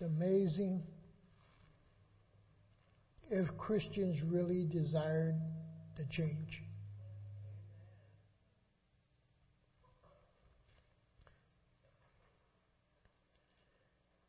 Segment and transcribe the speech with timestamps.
[0.00, 0.82] Amazing
[3.30, 5.34] if Christians really desired
[5.96, 6.62] the change.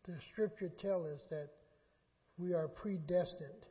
[0.08, 1.50] The scripture tells us that
[2.40, 3.66] we are predestined,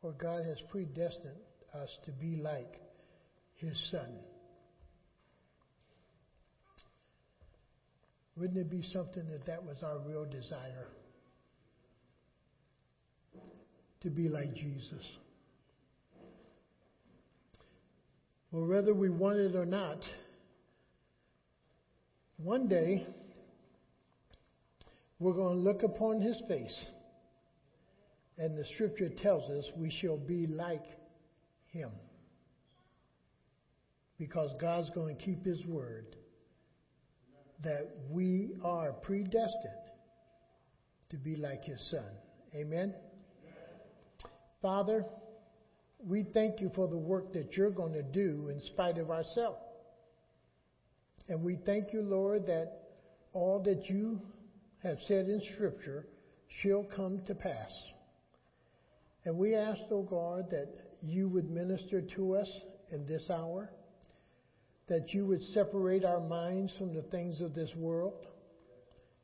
[0.00, 1.36] or God has predestined
[1.74, 2.80] us to be like
[3.56, 4.20] His Son.
[8.36, 10.88] Wouldn't it be something that that was our real desire?
[14.02, 15.02] To be like Jesus.
[18.50, 19.98] Well, whether we want it or not,
[22.36, 23.06] one day
[25.18, 26.84] we're going to look upon his face,
[28.36, 30.84] and the scripture tells us we shall be like
[31.68, 31.90] him.
[34.18, 36.16] Because God's going to keep his word
[37.62, 39.84] that we are predestined
[41.10, 42.10] to be like his son.
[42.54, 42.94] Amen?
[44.60, 45.04] Father,
[46.06, 49.58] we thank you for the work that you're going to do in spite of ourselves.
[51.28, 52.82] And we thank you, Lord, that
[53.32, 54.20] all that you
[54.82, 56.06] have said in Scripture
[56.62, 57.70] shall come to pass.
[59.24, 60.68] And we ask, O oh God, that
[61.02, 62.48] you would minister to us
[62.90, 63.70] in this hour
[64.88, 68.26] that you would separate our minds from the things of this world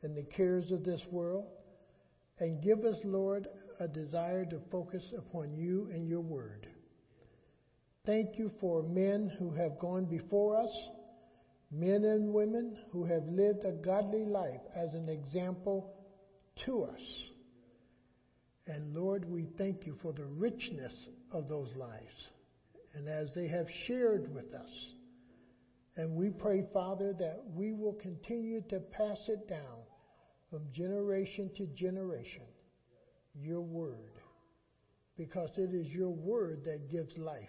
[0.02, 1.44] and the cares of this world,
[2.39, 3.47] and give us, Lord,
[3.80, 6.67] a desire to focus upon you and your word.
[8.06, 10.70] Thank you for men who have gone before us,
[11.70, 15.92] men and women who have lived a godly life as an example
[16.64, 17.00] to us.
[18.67, 20.95] And Lord, we thank you for the richness
[21.33, 22.28] of those lives.
[22.95, 24.70] And as they have shared with us,
[25.96, 29.83] and we pray, Father, that we will continue to pass it down
[30.50, 32.42] from generation to generation,
[33.34, 34.12] your word.
[35.16, 37.48] Because it is your word that gives life.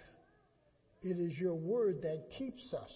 [1.02, 2.92] It is your word that keeps us.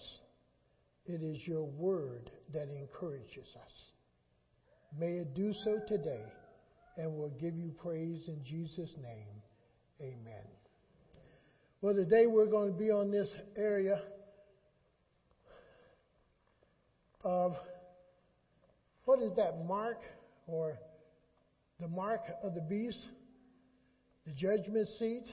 [1.06, 3.72] It is your word that encourages us.
[4.98, 6.24] May it do so today,
[6.96, 9.42] and we'll give you praise in Jesus' name.
[10.00, 10.46] Amen.
[11.80, 14.02] Well, today we're going to be on this area
[17.24, 17.56] of
[19.04, 20.00] what is that mark
[20.46, 20.78] or
[21.80, 22.98] the mark of the beast,
[24.26, 25.26] the judgment seat,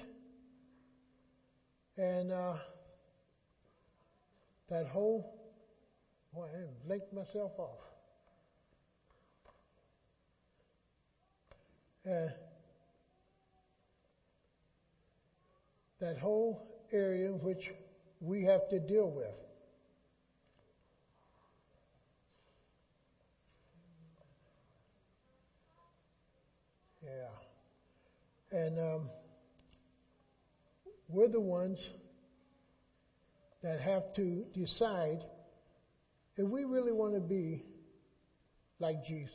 [1.98, 2.56] and uh,
[4.70, 5.40] that whole.
[6.34, 7.78] Boy, I linked myself off.
[12.10, 12.30] Uh,
[16.00, 17.72] that whole area which
[18.20, 19.34] we have to deal with.
[27.04, 28.58] Yeah.
[28.58, 29.10] And um,
[31.10, 31.78] we're the ones
[33.62, 35.24] that have to decide
[36.36, 37.64] if we really want to be
[38.80, 39.30] like Jesus.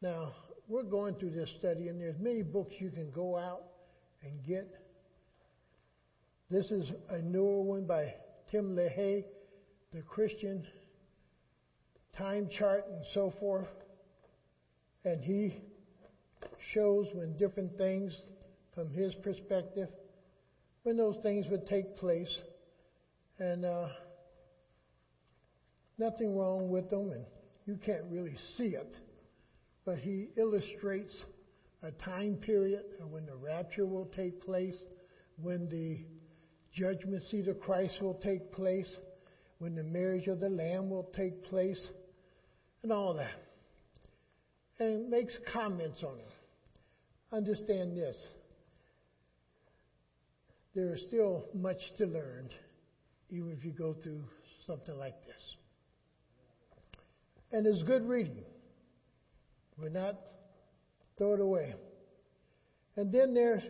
[0.00, 0.32] Now,
[0.68, 3.62] we're going through this study, and there's many books you can go out
[4.22, 4.68] and get.
[6.50, 8.14] This is a newer one by
[8.50, 9.24] Tim LaHaye,
[9.92, 10.64] The Christian
[12.16, 13.68] Time Chart, and so forth
[15.08, 15.56] and he
[16.74, 18.14] shows when different things,
[18.74, 19.88] from his perspective,
[20.82, 22.28] when those things would take place,
[23.38, 23.88] and uh,
[25.98, 27.24] nothing wrong with them, and
[27.66, 28.94] you can't really see it,
[29.86, 31.16] but he illustrates
[31.82, 34.76] a time period when the rapture will take place,
[35.40, 36.04] when the
[36.78, 38.96] judgment seat of Christ will take place,
[39.58, 41.80] when the marriage of the Lamb will take place,
[42.82, 43.47] and all that
[44.78, 46.32] and makes comments on it.
[47.32, 48.16] Understand this.
[50.74, 52.50] There is still much to learn,
[53.30, 54.24] even if you go through
[54.66, 55.56] something like this.
[57.50, 58.44] And it's good reading.
[59.78, 60.16] We're not
[61.18, 61.74] throw it away.
[62.96, 63.62] And then there's,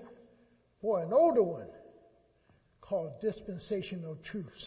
[0.82, 1.68] boy, an older one
[2.80, 4.66] called Dispensational Truths.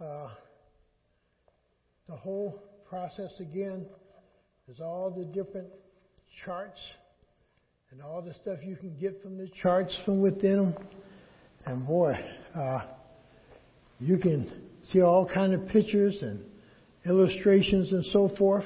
[0.00, 0.28] Uh,
[2.08, 3.86] the whole process again.
[4.66, 5.68] There's all the different
[6.44, 6.78] charts
[7.90, 10.76] and all the stuff you can get from the charts from within them.
[11.64, 12.14] And boy,
[12.54, 12.78] uh,
[13.98, 14.50] you can
[14.92, 16.44] see all kind of pictures and
[17.04, 18.64] illustrations and so forth.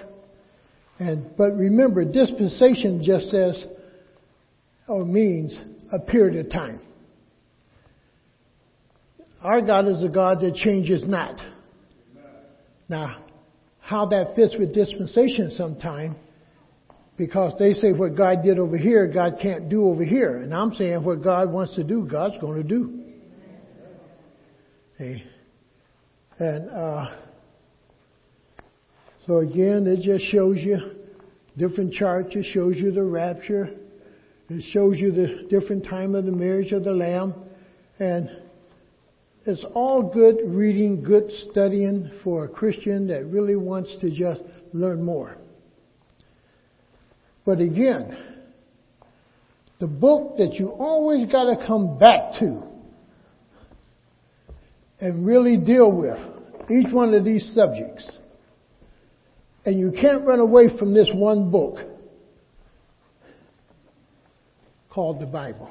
[0.98, 3.64] And but remember, dispensation just says
[4.88, 5.56] or means
[5.92, 6.80] a period of time.
[9.42, 11.40] Our God is a God that changes not.
[12.88, 13.24] Now,
[13.90, 16.14] how that fits with dispensation sometime,
[17.16, 20.36] because they say what God did over here, God can't do over here.
[20.36, 23.02] And I'm saying what God wants to do, God's going to do.
[24.94, 25.24] Okay.
[26.38, 27.16] And uh,
[29.26, 30.78] so again, it just shows you
[31.58, 32.28] different charts.
[32.36, 33.70] It shows you the rapture.
[34.48, 37.34] It shows you the different time of the marriage of the Lamb.
[37.98, 38.30] And
[39.46, 44.42] it's all good reading, good studying for a Christian that really wants to just
[44.72, 45.36] learn more.
[47.46, 48.16] But again,
[49.78, 52.62] the book that you always got to come back to
[55.00, 56.18] and really deal with
[56.70, 58.08] each one of these subjects.
[59.64, 61.78] And you can't run away from this one book
[64.90, 65.70] called the Bible.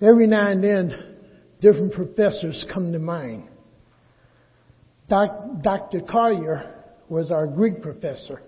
[0.00, 1.16] Every now and then,
[1.60, 3.48] different professors come to mind.
[5.08, 6.02] Doc, Dr.
[6.02, 8.42] Collier was our Greek professor.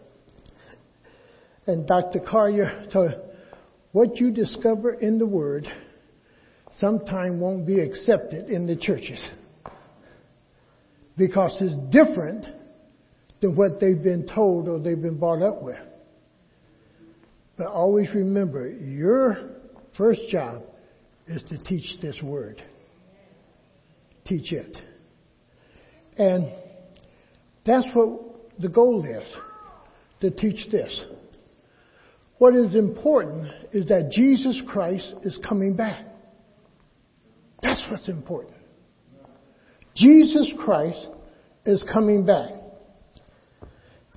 [1.67, 2.21] And Dr.
[2.21, 3.13] Collier told,
[3.93, 5.67] what you discover in the Word
[6.79, 9.29] sometime won't be accepted in the churches.
[11.17, 12.47] Because it's different
[13.41, 15.79] than what they've been told or they've been brought up with.
[17.57, 19.51] But always remember, your
[19.97, 20.63] first job
[21.31, 22.63] is to teach this word.
[24.27, 24.77] Teach it.
[26.19, 26.53] And
[27.65, 29.29] that's what the goal is,
[30.21, 31.05] to teach this.
[32.39, 36.05] What is important is that Jesus Christ is coming back.
[37.63, 38.57] That's what's important.
[39.95, 41.07] Jesus Christ
[41.65, 42.51] is coming back.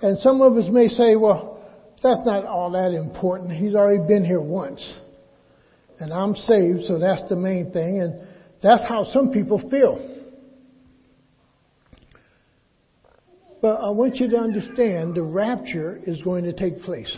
[0.02, 1.64] And some of us may say, well,
[2.02, 3.52] that's not all that important.
[3.52, 4.82] He's already been here once.
[6.00, 8.02] And I'm saved, so that's the main thing.
[8.02, 8.28] And
[8.62, 10.10] that's how some people feel.
[13.62, 17.16] But I want you to understand the rapture is going to take place.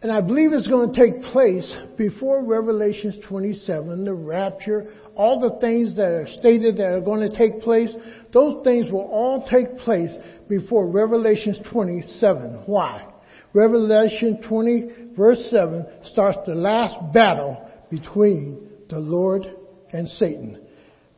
[0.00, 5.58] And I believe it's going to take place before Revelations 27, the rapture, all the
[5.58, 7.90] things that are stated that are going to take place,
[8.32, 10.10] those things will all take place
[10.48, 12.62] before Revelations 27.
[12.66, 13.06] Why?
[13.54, 19.44] Revelation 20 verse 7 starts the last battle between the Lord
[19.92, 20.64] and Satan.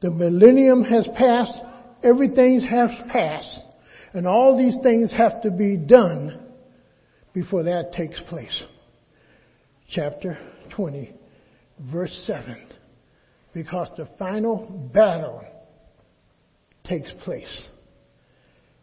[0.00, 1.59] The millennium has passed,
[2.03, 3.61] everything has passed,
[4.15, 6.41] and all these things have to be done
[7.32, 8.62] before that takes place.
[9.91, 10.38] Chapter
[10.71, 11.12] 20,
[11.93, 12.67] verse 7.
[13.53, 15.44] Because the final battle
[16.85, 17.49] takes place.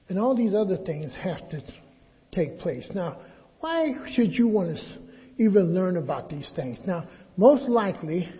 [0.09, 1.61] And all these other things have to
[2.31, 2.85] take place.
[2.93, 3.19] Now,
[3.67, 6.77] why should you want to even learn about these things?
[6.87, 7.03] Now,
[7.35, 8.31] most likely,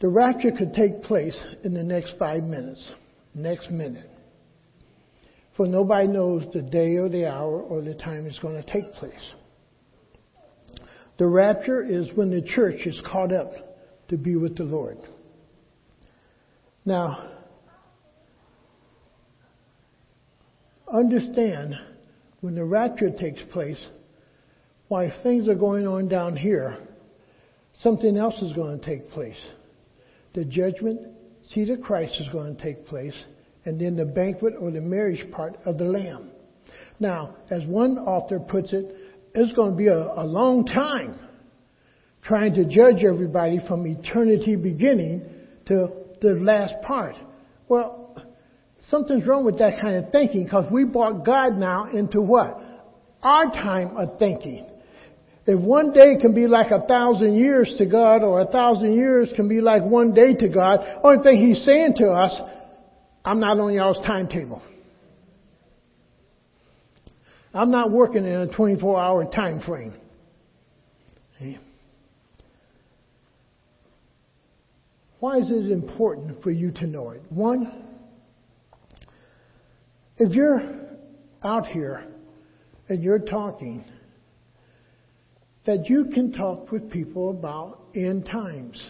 [0.00, 2.86] the rapture could take place in the next five minutes,
[3.34, 4.10] next minute.
[5.56, 8.92] For nobody knows the day or the hour or the time it's going to take
[8.92, 9.32] place.
[11.16, 13.50] The rapture is when the church is caught up
[14.08, 14.98] to be with the Lord.
[16.84, 17.30] Now,
[20.92, 21.76] understand
[22.46, 23.88] when the rapture takes place,
[24.86, 26.78] while things are going on down here,
[27.82, 29.34] something else is going to take place.
[30.32, 31.08] The judgment
[31.52, 33.16] seat of Christ is going to take place,
[33.64, 36.30] and then the banquet or the marriage part of the Lamb.
[37.00, 38.94] Now, as one author puts it,
[39.34, 41.18] it's going to be a, a long time
[42.22, 45.28] trying to judge everybody from eternity beginning
[45.66, 45.88] to
[46.20, 47.16] the last part.
[47.68, 48.05] Well,
[48.90, 52.60] something's wrong with that kind of thinking because we brought God now into what?
[53.22, 54.66] Our time of thinking.
[55.46, 59.32] If one day can be like a thousand years to God or a thousand years
[59.36, 62.32] can be like one day to God, only thing He's saying to us,
[63.24, 64.62] I'm not on y'all's timetable.
[67.54, 69.94] I'm not working in a 24 hour time frame.
[75.18, 77.22] Why is it important for you to know it?
[77.30, 77.85] One,
[80.18, 80.62] if you're
[81.42, 82.06] out here
[82.88, 83.84] and you're talking,
[85.66, 88.80] that you can talk with people about end times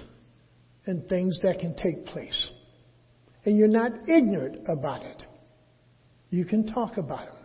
[0.85, 2.51] and things that can take place.
[3.45, 5.23] And you're not ignorant about it.
[6.31, 7.37] You can talk about them.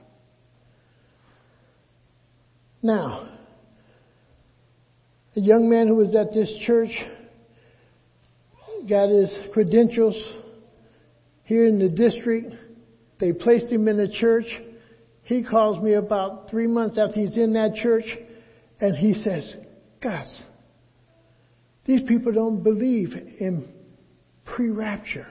[2.84, 3.30] Now,
[5.36, 6.92] a young man who was at this church
[8.90, 10.16] got his credentials
[11.44, 12.54] here in the district.
[13.22, 14.48] They placed him in the church.
[15.24, 18.06] He calls me about three months after he's in that church
[18.82, 19.56] and he says,
[20.02, 20.28] Gus,
[21.86, 23.70] these people don't believe in
[24.44, 25.28] pre rapture.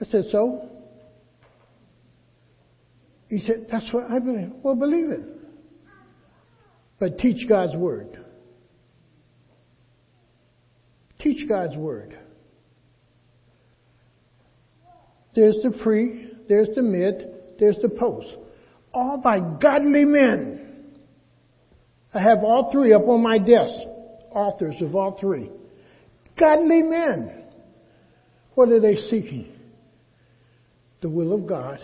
[0.00, 0.70] I said, So?
[3.28, 4.50] He said, That's what I believe.
[4.62, 5.20] Well, believe it.
[6.98, 8.24] But teach God's Word.
[11.18, 12.18] Teach God's Word.
[15.34, 18.28] There's the pre, there's the mid, there's the post.
[18.92, 20.94] All by godly men.
[22.12, 23.74] I have all three up on my desk.
[24.30, 25.50] Authors of all three.
[26.38, 27.44] Godly men.
[28.54, 29.52] What are they seeking?
[31.00, 31.80] The will of God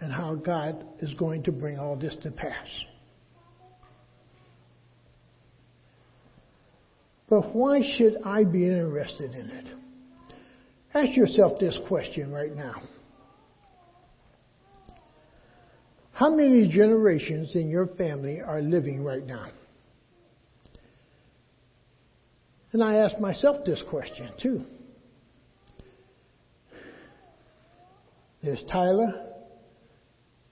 [0.00, 2.68] and how God is going to bring all this to pass.
[7.28, 9.66] But why should I be interested in it?
[10.94, 12.82] Ask yourself this question right now.
[16.16, 19.48] How many generations in your family are living right now?
[22.72, 24.64] And I ask myself this question too.
[28.42, 29.26] There's Tyler,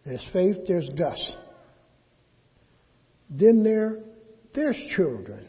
[0.05, 1.19] there's Faith, there's Gus.
[3.31, 4.01] Then there,
[4.55, 5.49] there's children.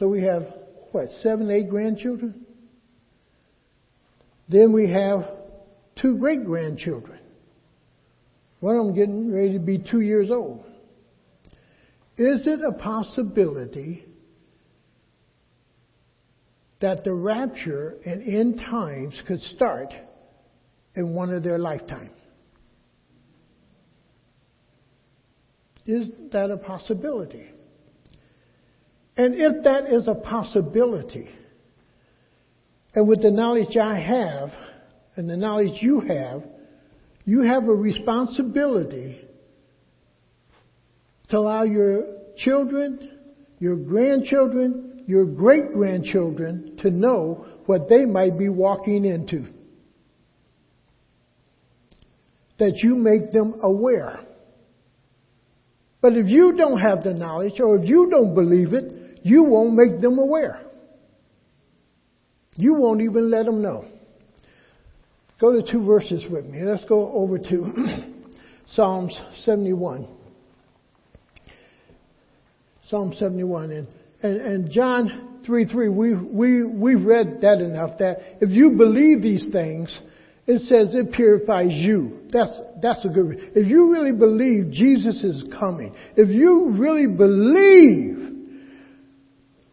[0.00, 0.42] So we have,
[0.90, 2.46] what, seven, eight grandchildren?
[4.48, 5.24] Then we have
[5.94, 7.20] two great grandchildren.
[8.60, 10.64] One of them getting ready to be two years old.
[12.16, 14.06] Is it a possibility
[16.80, 19.92] that the rapture and end times could start
[20.94, 22.10] in one of their lifetimes?
[25.86, 27.46] Is that a possibility?
[29.16, 31.28] And if that is a possibility,
[32.94, 34.52] and with the knowledge I have
[35.16, 36.42] and the knowledge you have,
[37.26, 39.20] you have a responsibility
[41.28, 42.04] to allow your
[42.38, 43.18] children,
[43.58, 49.48] your grandchildren, your great grandchildren to know what they might be walking into.
[52.58, 54.20] That you make them aware.
[56.00, 59.74] But if you don't have the knowledge or if you don't believe it, you won't
[59.74, 60.62] make them aware.
[62.54, 63.84] You won't even let them know.
[65.40, 66.62] Go to two verses with me.
[66.62, 68.14] Let's go over to
[68.72, 70.08] Psalms 71.
[72.88, 73.70] Psalm 71.
[73.70, 73.88] And,
[74.22, 79.20] and, and John 3 3, we, we, we've read that enough that if you believe
[79.20, 79.94] these things,
[80.46, 82.20] it says it purifies you.
[82.32, 88.22] That's, that's a good, if you really believe Jesus is coming, if you really believe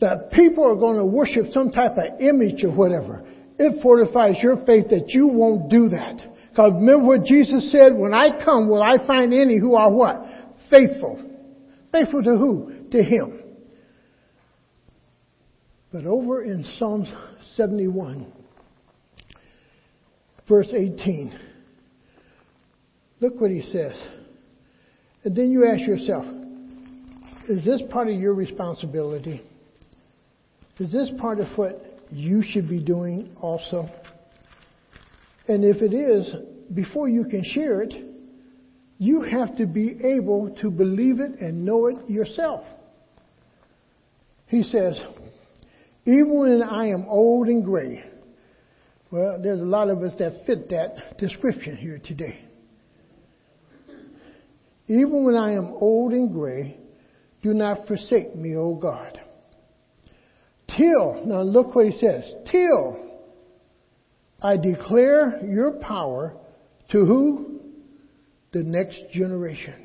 [0.02, 3.24] that people are going to worship some type of image or whatever,
[3.60, 6.22] it fortifies your faith that you won't do that.
[6.50, 10.26] Because remember what Jesus said, when I come, will I find any who are what?
[10.70, 11.20] Faithful.
[11.92, 12.88] Faithful to who?
[12.92, 13.44] To Him.
[15.92, 17.08] But over in Psalms
[17.56, 18.32] 71,
[20.50, 21.40] verse 18,
[23.20, 23.94] look what he says.
[25.24, 26.26] And then you ask yourself,
[27.48, 29.44] is this part of your responsibility?
[30.80, 33.88] Is this part of what you should be doing also?
[35.48, 36.34] And if it is,
[36.74, 37.94] before you can share it,
[38.98, 42.64] you have to be able to believe it and know it yourself.
[44.48, 44.98] He says,
[46.06, 48.04] even when I am old and gray,
[49.12, 52.46] well, there's a lot of us that fit that description here today.
[54.88, 56.78] Even when I am old and gray,
[57.42, 59.20] do not forsake me, O God.
[60.78, 62.98] Till, now look what he says, till
[64.42, 66.36] I declare your power
[66.92, 67.60] to who?
[68.52, 69.76] The next generation.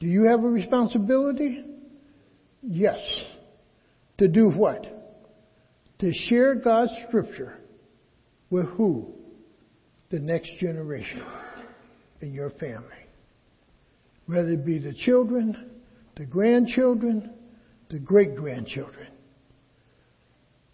[0.00, 1.64] Do you have a responsibility?
[2.62, 2.98] Yes.
[4.18, 4.86] To do what?
[6.00, 7.58] To share God's scripture
[8.50, 9.14] with who?
[10.10, 11.22] The next generation
[12.20, 12.88] in your family.
[14.26, 15.70] Whether it be the children,
[16.16, 17.30] the grandchildren,
[17.90, 19.08] the great grandchildren.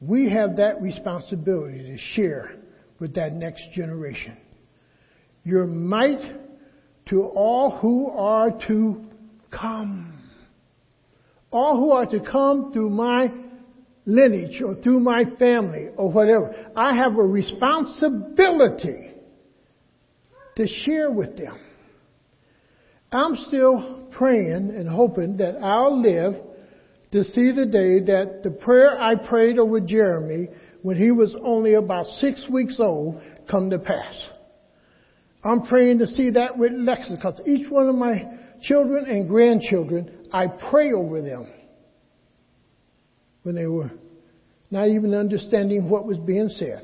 [0.01, 2.53] We have that responsibility to share
[2.99, 4.37] with that next generation.
[5.45, 6.21] Your might
[7.11, 9.05] to all who are to
[9.51, 10.19] come.
[11.51, 13.31] All who are to come through my
[14.07, 16.55] lineage or through my family or whatever.
[16.77, 19.11] I have a responsibility
[20.57, 21.59] to share with them.
[23.13, 26.37] I'm still praying and hoping that I'll live
[27.13, 30.49] to see the day that the prayer I prayed over Jeremy
[30.83, 34.15] when he was only about six weeks old come to pass.
[35.43, 38.25] I'm praying to see that with Lexus because each one of my
[38.63, 41.51] children and grandchildren, I pray over them
[43.43, 43.91] when they were
[44.71, 46.83] not even understanding what was being said.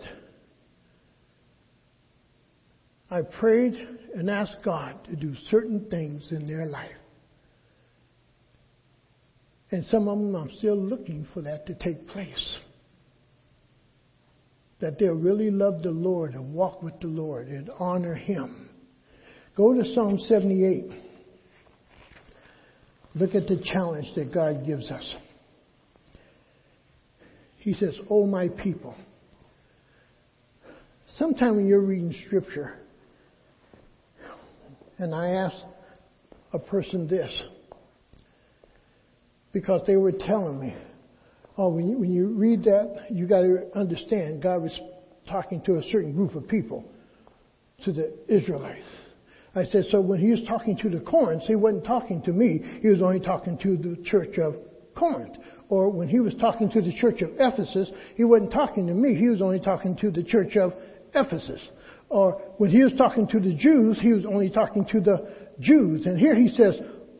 [3.11, 3.75] I prayed
[4.15, 6.97] and asked God to do certain things in their life.
[9.71, 12.57] And some of them I'm still looking for that to take place.
[14.81, 18.69] That they'll really love the Lord and walk with the Lord and honor Him.
[19.57, 20.85] Go to Psalm 78.
[23.15, 25.15] Look at the challenge that God gives us.
[27.57, 28.95] He says, Oh, my people.
[31.17, 32.79] Sometime when you're reading scripture,
[34.99, 35.57] and I ask
[36.53, 37.31] a person this,
[39.57, 40.77] because they were telling me,
[41.57, 44.81] oh, when you, when you read that, you got to understand God was
[45.27, 46.85] talking to a certain group of people,
[47.87, 48.85] to the Israelites.
[49.55, 52.61] I said, so when he was talking to the Corinth, he wasn't talking to me.
[52.83, 54.57] He was only talking to the church of
[54.95, 55.37] Corinth.
[55.71, 59.15] Or when he was talking to the church of Ephesus, he wasn't talking to me.
[59.15, 60.75] He was only talking to the church of
[61.15, 61.67] Ephesus.
[62.11, 66.05] Or when he was talking to the Jews, he was only talking to the Jews.
[66.05, 66.75] And here he says,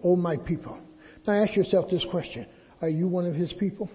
[0.05, 0.81] Oh, my people.
[1.27, 2.47] Now ask yourself this question.
[2.81, 3.91] Are you one of his people?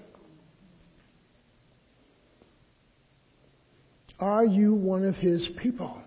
[4.19, 5.99] Are you one of his people?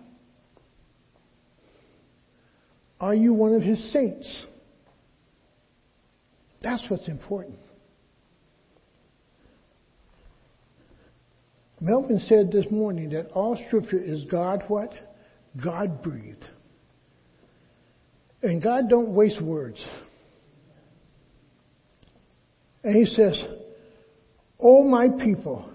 [2.99, 4.45] Are you one of his saints?
[6.61, 7.59] That's what's important.
[11.81, 14.93] Melvin said this morning that all scripture is God what?
[15.61, 16.45] God breathed.
[18.41, 19.85] And God don't waste words.
[22.85, 23.43] And he says,
[24.59, 25.67] "O my people,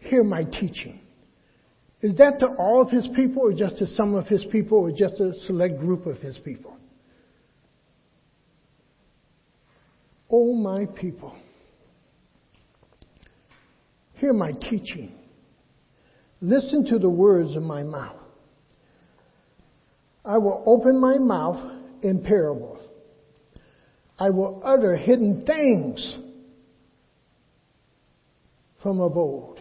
[0.00, 1.00] hear my teaching.
[2.02, 4.90] Is that to all of his people, or just to some of his people, or
[4.90, 6.76] just a select group of his people?
[10.28, 11.34] Oh, my people,
[14.14, 15.12] hear my teaching.
[16.40, 18.20] Listen to the words of my mouth.
[20.24, 22.77] I will open my mouth in parables.
[24.18, 26.18] I will utter hidden things
[28.82, 29.58] from of old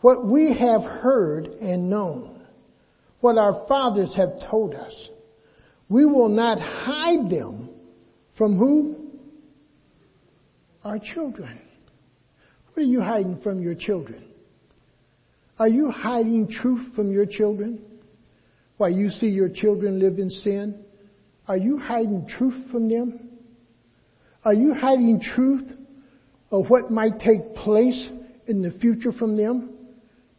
[0.00, 2.40] what we have heard and known,
[3.20, 4.94] what our fathers have told us.
[5.88, 7.70] We will not hide them
[8.36, 8.96] from who?
[10.84, 11.58] Our children.
[12.72, 14.24] What are you hiding from your children?
[15.58, 17.80] Are you hiding truth from your children?
[18.76, 20.84] Why you see your children live in sin?
[21.48, 23.30] Are you hiding truth from them?
[24.44, 25.68] Are you hiding truth
[26.50, 28.10] of what might take place
[28.46, 29.78] in the future from them?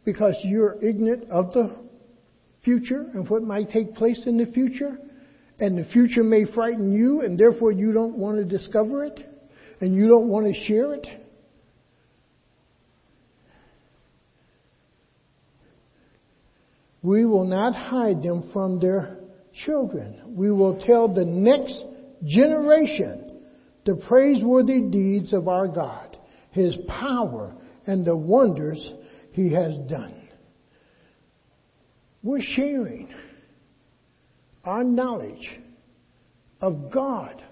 [0.04, 1.74] because you're ignorant of the
[2.64, 4.98] future and what might take place in the future.
[5.58, 9.20] And the future may frighten you, and therefore you don't want to discover it,
[9.80, 11.06] and you don't want to share it.
[17.02, 19.19] We will not hide them from their
[19.64, 20.34] children.
[20.36, 21.84] We will tell the next
[22.24, 23.42] generation
[23.84, 26.18] the praiseworthy deeds of our God,
[26.50, 27.54] His power,
[27.86, 28.78] and the wonders
[29.32, 30.14] he has done.
[32.22, 33.12] We're sharing
[34.64, 35.58] our knowledge
[36.60, 37.42] of God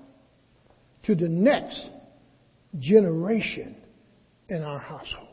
[1.04, 1.88] to the next
[2.78, 3.76] generation
[4.48, 5.26] in our household.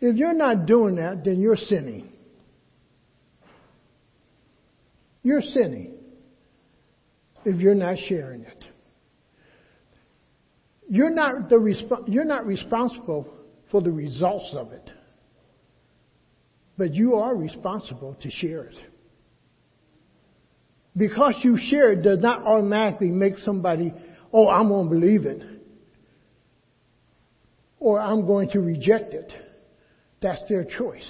[0.00, 2.12] If you're not doing that, then you're sinning.
[5.28, 5.92] You're sinning
[7.44, 8.64] if you're not sharing it.
[10.88, 13.28] You're not, the resp- you're not responsible
[13.70, 14.90] for the results of it.
[16.78, 18.76] But you are responsible to share it.
[20.96, 23.92] Because you share it does not automatically make somebody,
[24.32, 25.42] oh, I'm going to believe it.
[27.78, 29.30] Or I'm going to reject it.
[30.22, 31.06] That's their choice.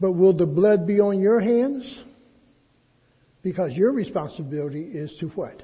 [0.00, 1.84] But will the blood be on your hands?
[3.42, 5.62] Because your responsibility is to what?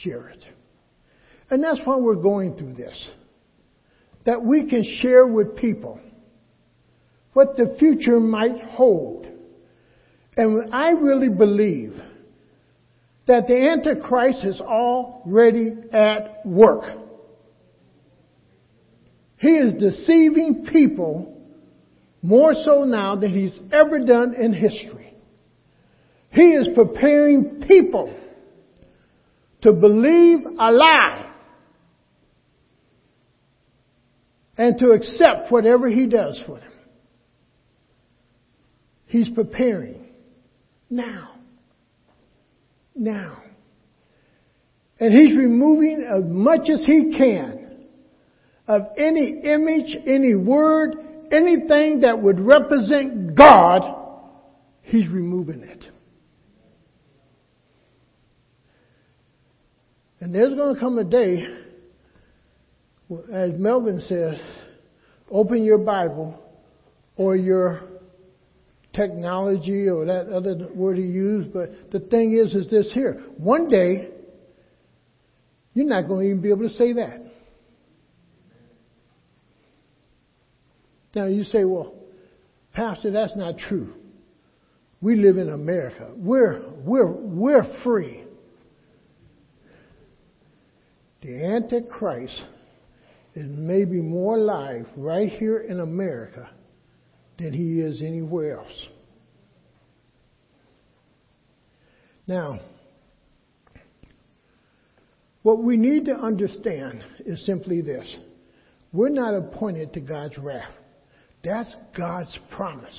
[0.00, 0.42] Share it.
[1.50, 3.08] And that's why we're going through this
[4.24, 6.00] that we can share with people
[7.32, 9.24] what the future might hold.
[10.36, 11.94] And I really believe
[13.26, 16.84] that the Antichrist is already at work.
[19.36, 21.32] He is deceiving people
[22.22, 25.05] more so now than he's ever done in history.
[26.36, 28.14] He is preparing people
[29.62, 31.32] to believe a lie
[34.58, 36.72] and to accept whatever He does for them.
[39.06, 40.04] He's preparing
[40.90, 41.36] now.
[42.94, 43.42] Now.
[45.00, 47.86] And He's removing as much as He can
[48.68, 50.96] of any image, any word,
[51.32, 53.82] anything that would represent God,
[54.82, 55.84] he's removing it.
[60.26, 61.46] And there's going to come a day,
[63.32, 64.34] as Melvin says,
[65.30, 66.42] open your Bible
[67.14, 67.82] or your
[68.92, 73.22] technology or that other word he used, but the thing is, is this here.
[73.36, 74.08] One day,
[75.74, 77.24] you're not going to even be able to say that.
[81.14, 81.94] Now you say, well,
[82.72, 83.94] Pastor, that's not true.
[85.00, 86.10] We live in America.
[86.16, 88.25] We're, we're, we're free.
[91.26, 92.40] The Antichrist
[93.34, 96.48] is maybe more alive right here in America
[97.36, 98.86] than he is anywhere else.
[102.28, 102.60] Now,
[105.42, 108.06] what we need to understand is simply this.
[108.92, 110.70] We're not appointed to God's wrath.
[111.42, 112.96] That's God's promise.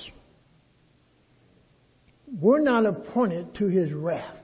[2.41, 4.36] We're not appointed to his wrath.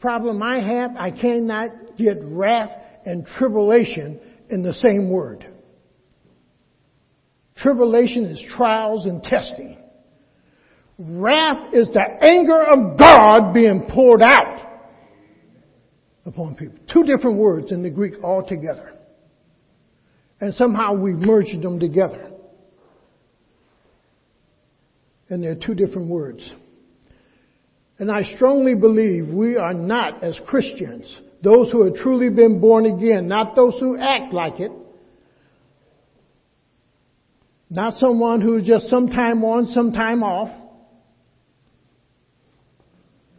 [0.00, 2.70] Problem I have, I cannot get wrath
[3.04, 5.46] and tribulation in the same word.
[7.56, 9.76] Tribulation is trials and testing.
[10.98, 14.66] Wrath is the anger of God being poured out
[16.24, 16.78] upon people.
[16.92, 18.94] Two different words in the Greek altogether.
[20.40, 22.30] And somehow we merged them together.
[25.28, 26.50] And they're two different words.
[28.00, 31.04] And I strongly believe we are not, as Christians,
[31.42, 34.72] those who have truly been born again, not those who act like it,
[37.68, 40.48] not someone who's just sometime on, sometime off,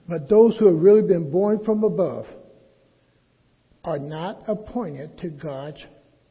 [0.08, 2.28] but those who have really been born from above
[3.84, 5.84] are not appointed to God's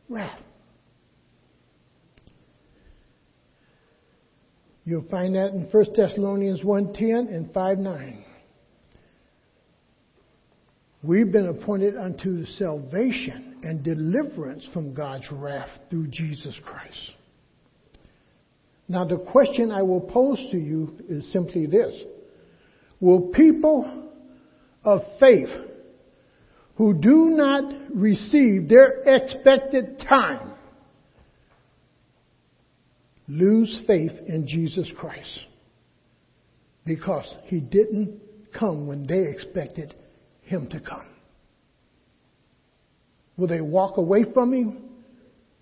[0.09, 0.39] wrath.
[4.91, 8.25] You'll find that in 1 Thessalonians 1.10 and 5.9.
[11.05, 17.13] We've been appointed unto salvation and deliverance from God's wrath through Jesus Christ.
[18.89, 21.95] Now the question I will pose to you is simply this.
[22.99, 24.09] Will people
[24.83, 25.51] of faith
[26.75, 30.50] who do not receive their expected time
[33.31, 35.39] lose faith in Jesus Christ
[36.85, 38.21] because he didn't
[38.59, 39.95] come when they expected
[40.43, 41.07] him to come.
[43.37, 44.83] Will they walk away from him?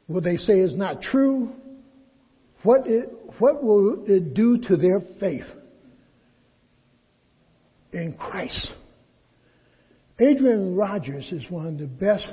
[0.08, 1.50] Will they say it's not true?
[2.62, 5.46] What, it, what will it do to their faith
[7.92, 8.68] in Christ?
[10.18, 12.26] Adrian Rogers is one of the best.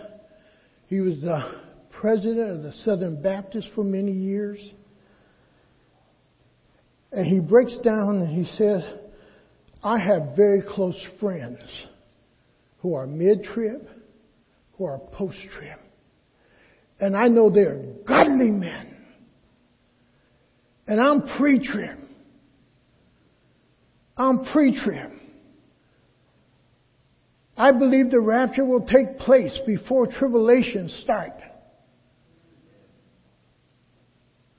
[0.88, 1.60] He was the
[2.00, 4.60] president of the Southern Baptist for many years.
[7.12, 8.84] And he breaks down and he says,
[9.84, 11.60] I have very close friends
[12.80, 13.88] who are mid trib,
[14.74, 15.80] who are post trib.
[17.00, 18.96] And I know they're godly men.
[20.88, 21.98] And I'm pre trib.
[24.18, 25.12] I'm pre trib.
[27.58, 31.34] I believe the rapture will take place before tribulations start.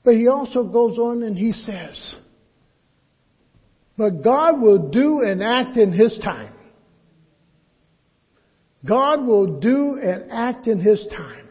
[0.03, 2.15] But he also goes on and he says,
[3.97, 6.53] but God will do and act in His time.
[8.85, 11.49] God will do and act in His time.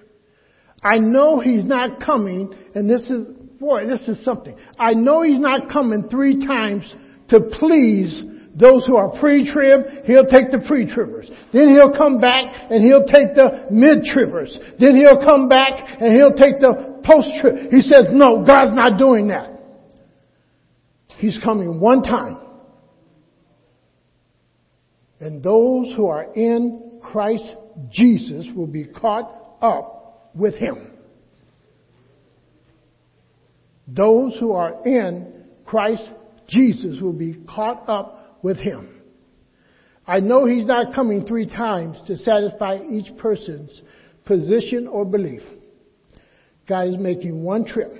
[0.83, 3.27] I know He's not coming, and this is,
[3.59, 4.57] boy, this is something.
[4.79, 6.95] I know He's not coming three times
[7.29, 8.23] to please
[8.55, 11.29] those who are pre-trib, He'll take the pre-tribbers.
[11.53, 14.57] Then He'll come back and He'll take the mid-tribbers.
[14.79, 17.71] Then He'll come back and He'll take the post-trib.
[17.71, 19.56] He says, no, God's not doing that.
[21.19, 22.39] He's coming one time.
[25.19, 27.45] And those who are in Christ
[27.91, 30.91] Jesus will be caught up with Him.
[33.89, 36.05] Those who are in Christ
[36.49, 39.01] Jesus will be caught up with Him.
[40.07, 43.71] I know He's not coming three times to satisfy each person's
[44.27, 45.43] position or belief.
[46.69, 47.93] God is making one trip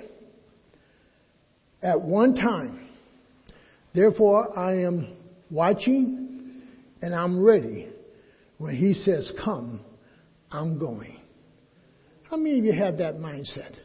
[1.81, 2.86] at one time
[3.97, 5.17] Therefore, I am
[5.49, 6.61] watching
[7.01, 7.89] and I'm ready.
[8.59, 9.81] When He says, Come,
[10.51, 11.19] I'm going.
[12.29, 13.75] How many of you have that mindset?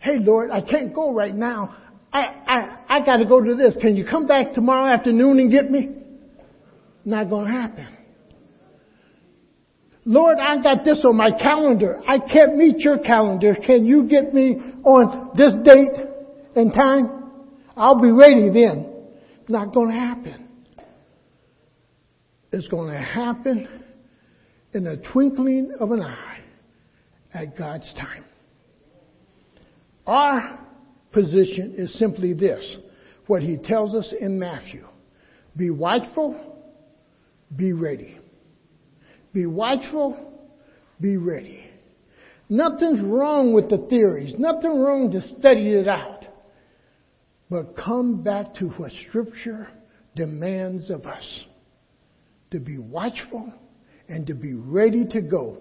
[0.00, 1.74] Hey, Lord, I can't go right now.
[2.12, 3.74] I, I, I got to go to this.
[3.80, 5.90] Can you come back tomorrow afternoon and get me?
[7.06, 7.88] Not going to happen.
[10.04, 12.02] Lord, I got this on my calendar.
[12.06, 13.56] I can't meet your calendar.
[13.66, 16.06] Can you get me on this date?
[16.56, 17.30] and time.
[17.76, 18.95] I'll be ready then.
[19.48, 20.48] Not going to happen.
[22.52, 23.68] It's going to happen
[24.72, 26.40] in a twinkling of an eye
[27.32, 28.24] at God's time.
[30.06, 30.58] Our
[31.12, 32.76] position is simply this
[33.26, 34.86] what he tells us in Matthew
[35.56, 36.38] be watchful,
[37.54, 38.18] be ready.
[39.32, 40.32] Be watchful,
[41.00, 41.70] be ready.
[42.48, 46.15] Nothing's wrong with the theories, nothing wrong to study it out.
[47.48, 49.68] But come back to what Scripture
[50.14, 51.44] demands of us
[52.50, 53.52] to be watchful
[54.08, 55.58] and to be ready to go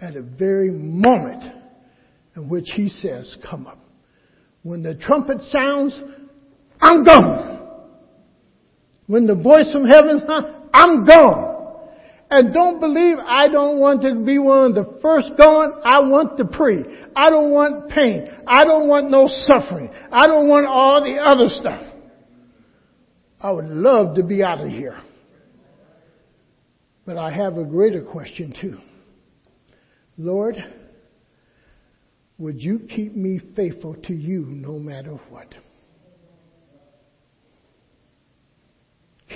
[0.00, 1.42] at a very moment
[2.36, 3.78] in which He says, Come up.
[4.62, 6.00] When the trumpet sounds,
[6.80, 7.60] I'm gone.
[9.06, 10.22] When the voice from heaven,
[10.72, 11.51] I'm gone.
[12.34, 15.74] And don't believe I don't want to be one of the first going.
[15.84, 16.82] I want to pre.
[17.14, 18.26] I don't want pain.
[18.46, 19.90] I don't want no suffering.
[20.10, 21.94] I don't want all the other stuff.
[23.38, 24.98] I would love to be out of here.
[27.04, 28.78] But I have a greater question too.
[30.16, 30.56] Lord,
[32.38, 35.48] would you keep me faithful to you no matter what?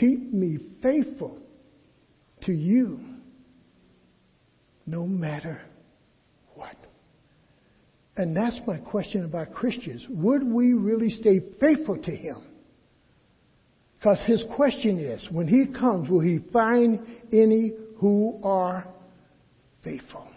[0.01, 1.43] Keep me faithful
[2.47, 3.01] to you
[4.87, 5.61] no matter
[6.55, 6.77] what.
[8.17, 10.07] And that's my question about Christians.
[10.09, 12.43] Would we really stay faithful to Him?
[13.99, 17.01] Because his question is, when he comes, will he find
[17.33, 18.87] any who are
[19.83, 20.29] faithful?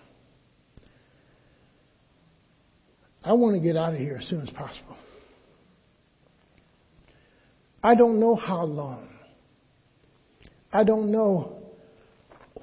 [3.23, 4.97] I want to get out of here as soon as possible.
[7.83, 9.09] I don't know how long.
[10.71, 11.58] I don't know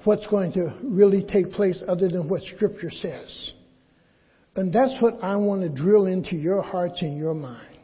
[0.07, 3.51] what's going to really take place other than what Scripture says.
[4.55, 7.77] And that's what I want to drill into your hearts and your mind.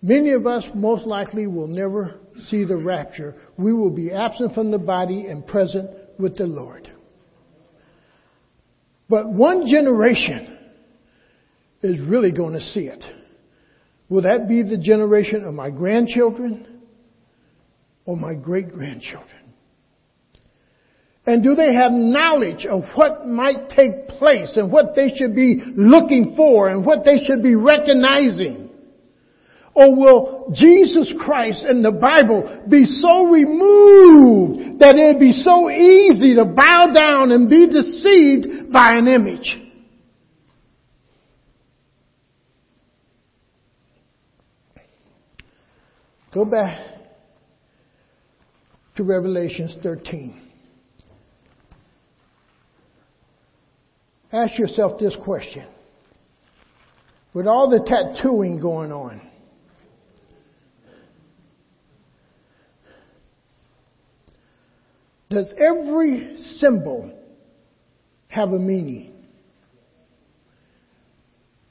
[0.00, 3.34] Many of us most likely will never see the rapture.
[3.58, 6.88] We will be absent from the body and present with the Lord.
[9.08, 10.56] But one generation
[11.82, 13.02] is really going to see it.
[14.08, 16.82] Will that be the generation of my grandchildren
[18.04, 19.45] or my great grandchildren?
[21.26, 25.60] And do they have knowledge of what might take place and what they should be
[25.76, 28.70] looking for and what they should be recognizing?
[29.74, 36.36] Or will Jesus Christ and the Bible be so removed that it'd be so easy
[36.36, 39.62] to bow down and be deceived by an image?
[46.32, 46.78] Go back
[48.96, 50.45] to Revelations 13.
[54.36, 55.66] Ask yourself this question.
[57.32, 59.22] With all the tattooing going on,
[65.30, 67.18] does every symbol
[68.28, 69.14] have a meaning?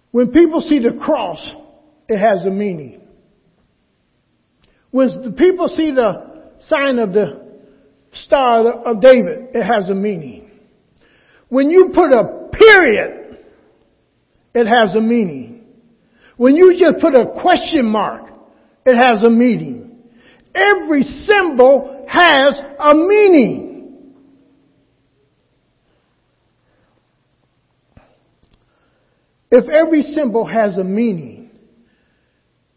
[0.09, 1.37] When people see the cross,
[2.09, 3.01] it has a meaning.
[4.89, 7.45] When the people see the sign of the
[8.23, 10.49] Star of David, it has a meaning.
[11.49, 13.37] When you put a period,
[14.53, 15.63] it has a meaning.
[16.37, 18.29] When you just put a question mark,
[18.85, 20.03] it has a meaning.
[20.53, 24.13] Every symbol has a meaning.
[29.51, 31.49] If every symbol has a meaning,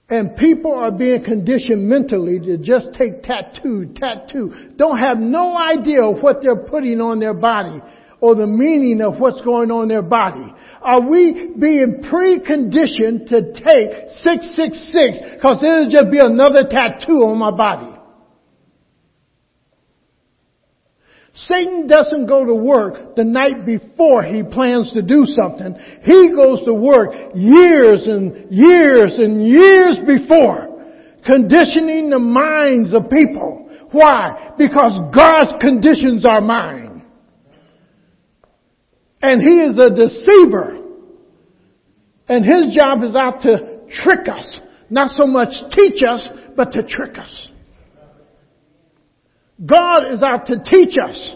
[0.09, 6.09] and people are being conditioned mentally to just take tattoo, tattoo, don't have no idea
[6.09, 7.81] what they're putting on their body,
[8.21, 10.53] or the meaning of what's going on in their body?
[10.83, 17.51] Are we being preconditioned to take 666 because it'll just be another tattoo on my
[17.51, 17.99] body?
[21.47, 25.77] Satan doesn't go to work the night before he plans to do something.
[26.03, 30.83] He goes to work years and years and years before,
[31.25, 33.71] conditioning the minds of people.
[33.93, 34.55] Why?
[34.59, 36.88] Because God's conditions our mind.
[39.21, 40.79] And he is a deceiver.
[42.29, 44.49] And his job is out to trick us.
[44.91, 47.49] Not so much teach us, but to trick us.
[49.65, 51.35] God is out to teach us.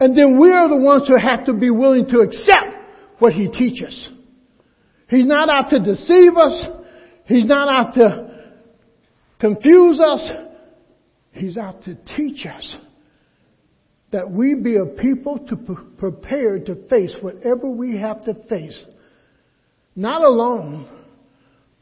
[0.00, 2.76] And then we are the ones who have to be willing to accept
[3.18, 4.08] what he teaches.
[5.08, 6.66] He's not out to deceive us.
[7.26, 8.50] He's not out to
[9.38, 10.30] confuse us.
[11.32, 12.76] He's out to teach us
[14.16, 15.56] that we be a people to
[15.98, 18.74] prepare to face whatever we have to face.
[19.94, 20.88] Not alone,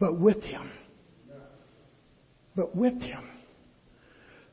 [0.00, 0.68] but with Him.
[2.56, 3.22] But with Him.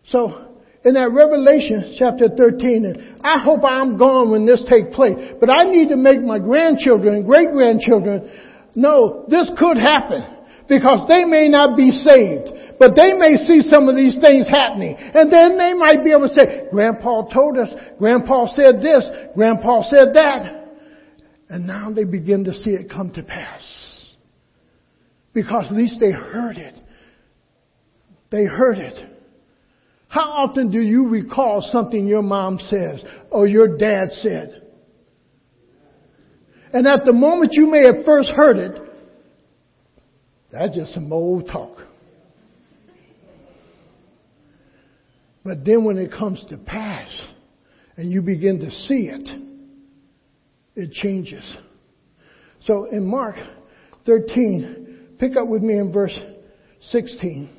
[0.10, 5.34] So, in that Revelation chapter 13, and I hope I'm gone when this takes place,
[5.40, 8.30] but I need to make my grandchildren and great grandchildren
[8.76, 10.24] know this could happen
[10.72, 12.48] because they may not be saved,
[12.80, 14.96] but they may see some of these things happening.
[14.98, 19.04] And then they might be able to say, Grandpa told us, Grandpa said this,
[19.36, 20.70] Grandpa said that.
[21.50, 23.62] And now they begin to see it come to pass.
[25.34, 26.76] Because at least they heard it.
[28.30, 29.10] They heard it.
[30.08, 34.70] How often do you recall something your mom says or your dad said?
[36.72, 38.91] And at the moment you may have first heard it,
[40.52, 41.78] that's just some old talk.
[45.44, 47.10] But then when it comes to pass
[47.98, 49.28] and you begin to see it,
[50.76, 51.44] it changes.
[52.66, 53.36] So in Mark
[54.06, 56.18] 13, pick up with me in verse
[56.90, 57.50] 16.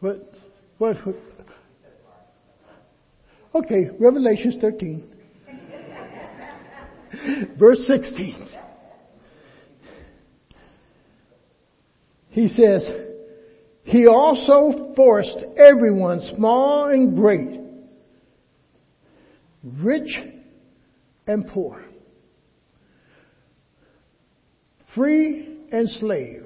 [0.00, 0.16] What,
[0.78, 0.96] what,
[3.54, 5.13] okay, Revelations 13.
[7.58, 8.48] Verse 16.
[12.30, 12.86] He says,
[13.84, 17.60] He also forced everyone, small and great,
[19.62, 20.16] rich
[21.26, 21.84] and poor,
[24.94, 26.44] free and slave.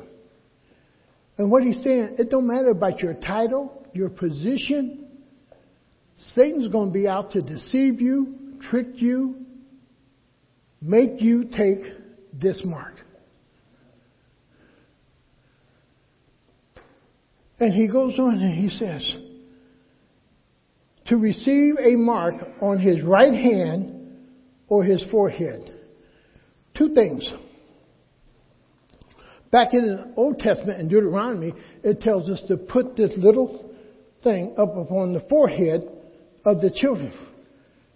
[1.38, 5.07] And what he's saying, it don't matter about your title, your position.
[6.35, 9.47] Satan's going to be out to deceive you, trick you,
[10.81, 11.81] make you take
[12.33, 12.95] this mark.
[17.61, 19.17] And he goes on and he says,
[21.07, 24.17] to receive a mark on his right hand
[24.69, 25.75] or his forehead.
[26.77, 27.29] Two things.
[29.51, 33.75] Back in the Old Testament in Deuteronomy, it tells us to put this little
[34.23, 35.88] thing up upon the forehead
[36.45, 37.12] of the children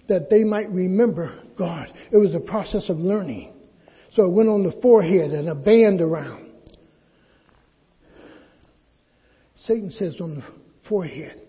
[0.08, 1.92] that they might remember God.
[2.10, 3.52] It was a process of learning.
[4.14, 6.50] So it went on the forehead and a band around.
[9.64, 10.44] Satan says on the
[10.88, 11.42] forehead.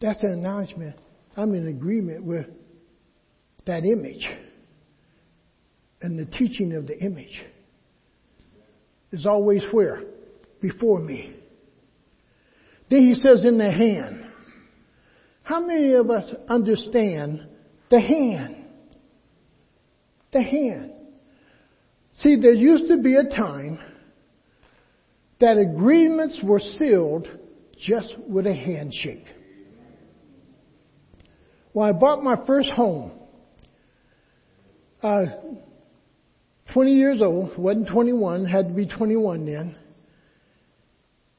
[0.00, 0.96] That's an acknowledgement.
[1.36, 2.46] I'm in agreement with
[3.66, 4.28] that image
[6.04, 7.42] and the teaching of the image
[9.10, 10.02] is always where?
[10.60, 11.34] Before me.
[12.90, 14.26] Then he says in the hand.
[15.42, 17.48] How many of us understand
[17.90, 18.56] the hand?
[20.32, 20.92] The hand.
[22.18, 23.78] See, there used to be a time
[25.40, 27.28] that agreements were sealed
[27.78, 29.24] just with a handshake.
[31.72, 33.12] When I bought my first home,
[35.02, 35.24] uh,
[36.72, 39.76] 20 years old, wasn't 21, had to be 21 then.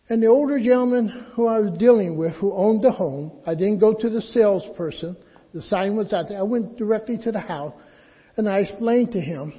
[0.08, 3.79] And the older gentleman who I was dealing with, who owned the home, I didn't
[3.79, 5.17] go to the salesperson.
[5.55, 6.37] The sign was out there.
[6.37, 7.73] I went directly to the house
[8.35, 9.53] and I explained to him,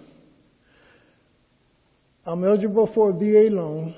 [2.26, 3.96] I'm eligible for a VA loan.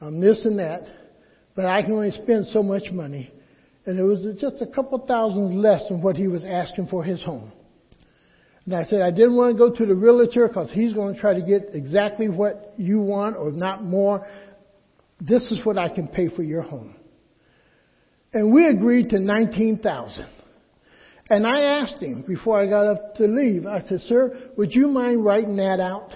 [0.00, 0.82] I'm this and that,
[1.54, 3.30] but I can only spend so much money.
[3.86, 7.22] And it was just a couple thousand less than what he was asking for his
[7.22, 7.52] home.
[8.64, 11.20] And I said, I didn't want to go to the realtor because he's going to
[11.20, 14.26] try to get exactly what you want or not more.
[15.20, 16.96] This is what I can pay for your home.
[18.32, 20.26] And we agreed to 19,000.
[21.30, 24.88] And I asked him before I got up to leave, I said, sir, would you
[24.88, 26.10] mind writing that out?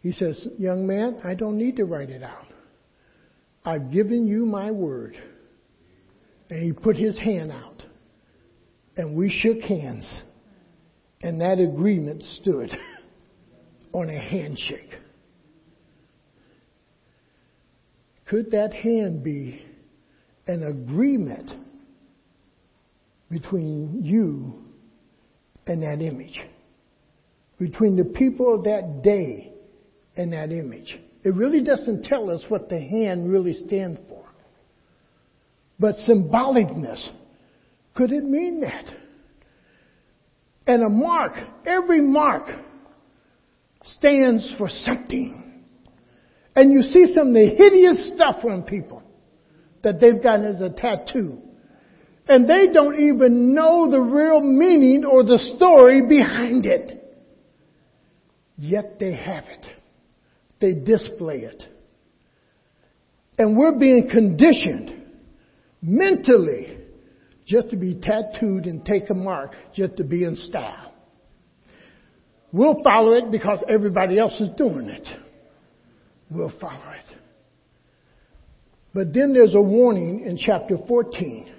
[0.00, 2.46] He says, young man, I don't need to write it out.
[3.62, 5.18] I've given you my word.
[6.48, 7.82] And he put his hand out.
[8.96, 10.08] And we shook hands.
[11.22, 12.70] And that agreement stood
[13.92, 14.94] on a handshake.
[18.26, 19.62] Could that hand be
[20.46, 21.50] an agreement
[23.30, 24.54] between you
[25.66, 26.40] and that image?
[27.58, 29.52] Between the people of that day
[30.16, 30.98] and that image?
[31.22, 34.24] It really doesn't tell us what the hand really stands for.
[35.78, 37.06] But symbolicness,
[37.94, 38.84] could it mean that?
[40.66, 41.32] And a mark,
[41.66, 42.44] every mark
[43.84, 45.64] stands for something.
[46.54, 49.02] And you see some of the hideous stuff on people
[49.82, 51.38] that they've gotten as a tattoo.
[52.32, 57.18] And they don't even know the real meaning or the story behind it.
[58.56, 59.66] Yet they have it.
[60.60, 61.60] They display it.
[63.36, 65.06] And we're being conditioned
[65.82, 66.78] mentally
[67.46, 70.94] just to be tattooed and take a mark, just to be in style.
[72.52, 75.08] We'll follow it because everybody else is doing it.
[76.30, 77.16] We'll follow it.
[78.94, 81.49] But then there's a warning in chapter 14.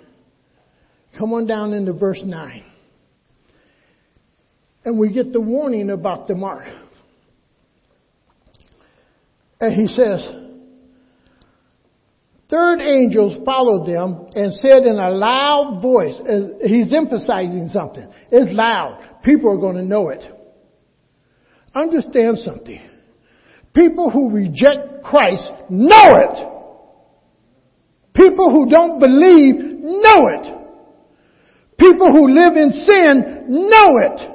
[1.17, 2.63] Come on down into verse 9.
[4.83, 6.65] And we get the warning about the mark.
[9.59, 10.27] And he says,
[12.49, 16.15] Third angels followed them and said in a loud voice,
[16.65, 18.11] he's emphasizing something.
[18.29, 19.21] It's loud.
[19.23, 20.21] People are going to know it.
[21.73, 22.81] Understand something.
[23.73, 26.47] People who reject Christ know it.
[28.13, 30.60] People who don't believe know it.
[31.81, 34.31] People who live in sin know it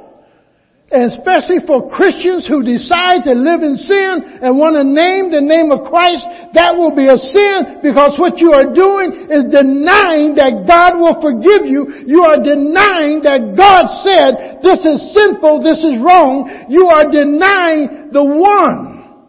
[0.86, 5.74] especially for Christians who decide to live in sin and want to name the name
[5.74, 6.22] of Christ,
[6.54, 11.18] that will be a sin because what you are doing is denying that God will
[11.18, 12.06] forgive you.
[12.06, 16.70] You are denying that God said, this is sinful, this is wrong.
[16.70, 19.26] You are denying the one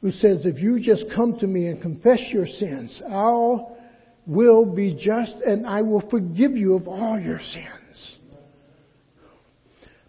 [0.00, 3.20] who says, if you just come to me and confess your sins, I
[4.26, 8.18] will be just and I will forgive you of all your sins.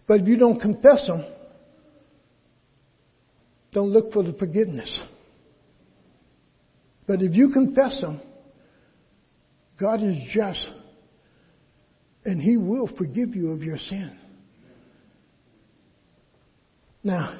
[0.06, 1.24] But if you don't confess them,
[3.72, 4.92] don't look for the forgiveness.
[7.06, 8.20] But if you confess them,
[9.78, 10.64] God is just
[12.24, 14.16] and He will forgive you of your sin.
[17.02, 17.38] Now,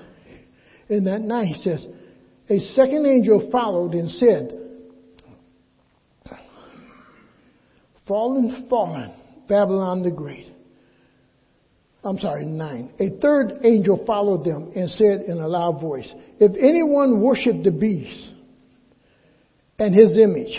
[0.91, 1.87] in that night, he says,
[2.51, 4.64] a second angel followed and said,
[8.07, 9.13] Fallen, fallen,
[9.49, 10.51] Babylon the Great.
[12.03, 12.91] I'm sorry, nine.
[13.01, 17.71] A third angel followed them and said in a loud voice, If anyone worship the
[17.71, 18.29] beast
[19.79, 20.55] and his image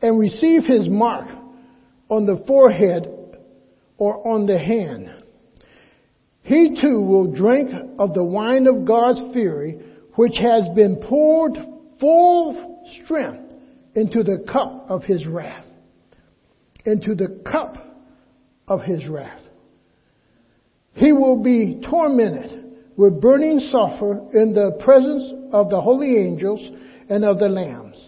[0.00, 1.28] and receive his mark
[2.08, 3.14] on the forehead
[3.98, 5.22] or on the hand,
[6.44, 7.68] he too will drink
[7.98, 9.80] of the wine of God's fury,
[10.14, 11.58] which has been poured
[12.00, 13.52] full strength
[13.94, 15.67] into the cup of his wrath.
[16.88, 17.76] Into the cup
[18.66, 19.42] of his wrath.
[20.94, 22.64] He will be tormented
[22.96, 26.60] with burning sulfur in the presence of the holy angels
[27.10, 28.02] and of the lambs.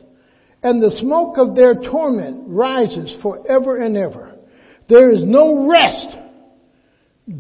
[0.62, 4.38] And the smoke of their torment rises forever and ever.
[4.88, 6.16] There is no rest,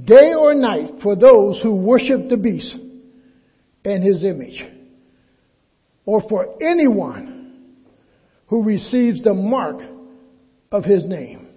[0.04, 2.74] day or night, for those who worship the beast
[3.86, 4.62] and his image,
[6.04, 7.78] or for anyone
[8.48, 9.80] who receives the mark
[10.72, 11.48] of his name.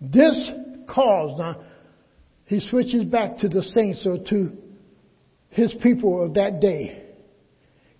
[0.00, 0.48] This
[0.88, 1.62] caused, now,
[2.44, 4.56] he switches back to the saints or to
[5.50, 7.04] his people of that day.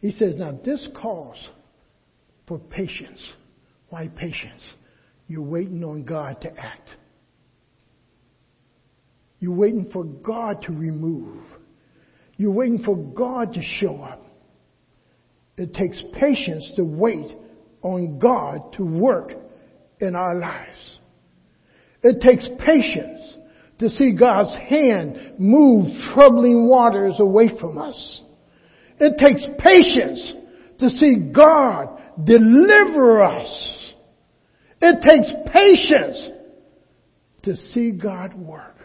[0.00, 1.36] He says, now this calls
[2.46, 3.20] for patience.
[3.90, 4.62] Why patience?
[5.26, 6.88] You're waiting on God to act.
[9.40, 11.44] You're waiting for God to remove.
[12.36, 14.24] You're waiting for God to show up.
[15.56, 17.36] It takes patience to wait
[17.82, 19.32] on God to work
[20.00, 20.96] in our lives.
[22.02, 23.36] It takes patience
[23.78, 28.22] to see God's hand move troubling waters away from us.
[28.98, 30.34] It takes patience
[30.80, 33.94] to see God deliver us.
[34.80, 36.30] It takes patience
[37.42, 38.76] to see God work.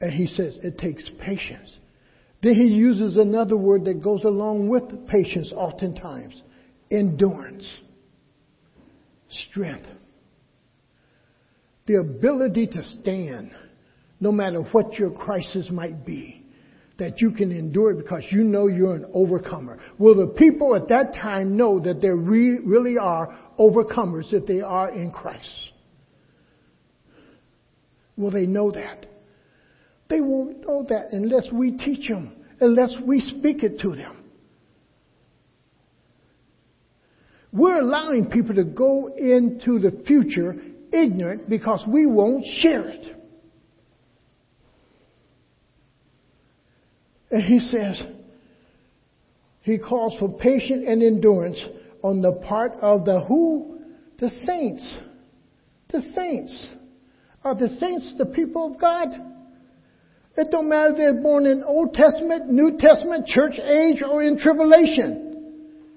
[0.00, 1.76] And he says it takes patience.
[2.42, 6.42] Then he uses another word that goes along with patience oftentimes.
[6.90, 7.66] Endurance.
[9.28, 9.88] Strength
[11.86, 13.52] the ability to stand
[14.18, 16.42] no matter what your crisis might be.
[16.98, 19.78] That you can endure it because you know you're an overcomer.
[19.98, 24.62] Will the people at that time know that they re- really are overcomers if they
[24.62, 25.50] are in Christ?
[28.16, 29.04] Will they know that?
[30.08, 34.25] They won't know that unless we teach them, unless we speak it to them.
[37.56, 40.56] We're allowing people to go into the future
[40.92, 43.16] ignorant because we won't share it.
[47.30, 48.02] And he says,
[49.62, 51.58] he calls for patience and endurance
[52.02, 53.80] on the part of the who?
[54.18, 54.94] The saints.
[55.88, 56.68] The saints.
[57.42, 59.08] Are the saints the people of God?
[60.36, 64.38] It don't matter if they're born in Old Testament, New Testament, church age, or in
[64.38, 65.25] tribulation.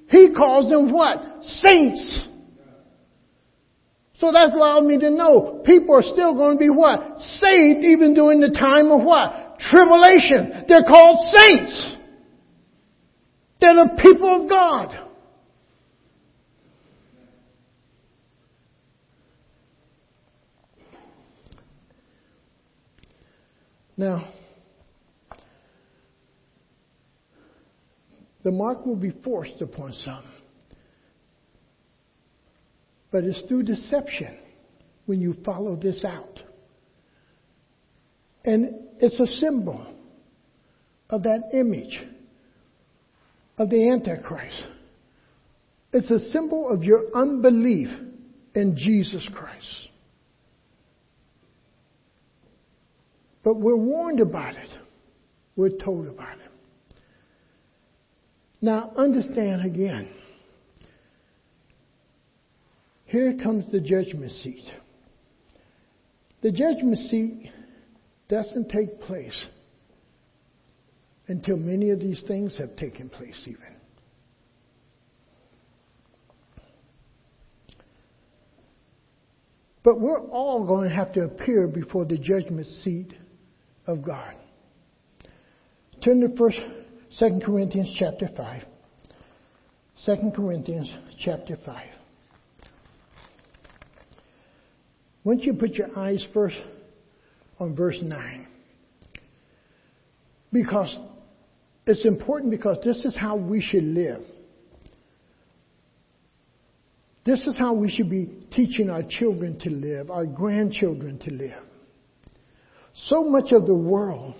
[0.09, 1.43] He calls them what?
[1.43, 2.19] Saints.
[4.17, 7.19] So that's allowed me to know people are still going to be what?
[7.39, 9.59] Saved even during the time of what?
[9.59, 10.65] Tribulation.
[10.67, 11.95] They're called saints.
[13.61, 15.05] They're the people of God.
[23.95, 24.29] Now,
[28.43, 30.23] the mark will be forced upon some.
[33.11, 34.37] But it's through deception
[35.05, 36.41] when you follow this out.
[38.45, 39.85] And it's a symbol
[41.09, 42.03] of that image
[43.57, 44.63] of the Antichrist.
[45.91, 47.89] It's a symbol of your unbelief
[48.53, 49.89] in Jesus Christ.
[53.43, 54.69] But we're warned about it.
[55.55, 56.48] We're told about it.
[58.61, 60.09] Now, understand again.
[63.05, 64.65] Here comes the judgment seat.
[66.41, 67.51] The judgment seat
[68.27, 69.45] doesn't take place
[71.27, 73.61] until many of these things have taken place, even.
[79.83, 83.13] But we're all going to have to appear before the judgment seat
[83.87, 84.35] of God.
[86.03, 86.59] Turn to first,
[87.17, 88.63] 2 Corinthians chapter 5.
[90.05, 90.93] 2 Corinthians
[91.23, 91.87] chapter 5.
[95.23, 96.55] Once you put your eyes first
[97.59, 98.47] on verse 9.
[100.53, 100.95] Because
[101.85, 104.21] it's important because this is how we should live.
[107.25, 111.63] This is how we should be teaching our children to live, our grandchildren to live.
[112.93, 114.35] So much of the world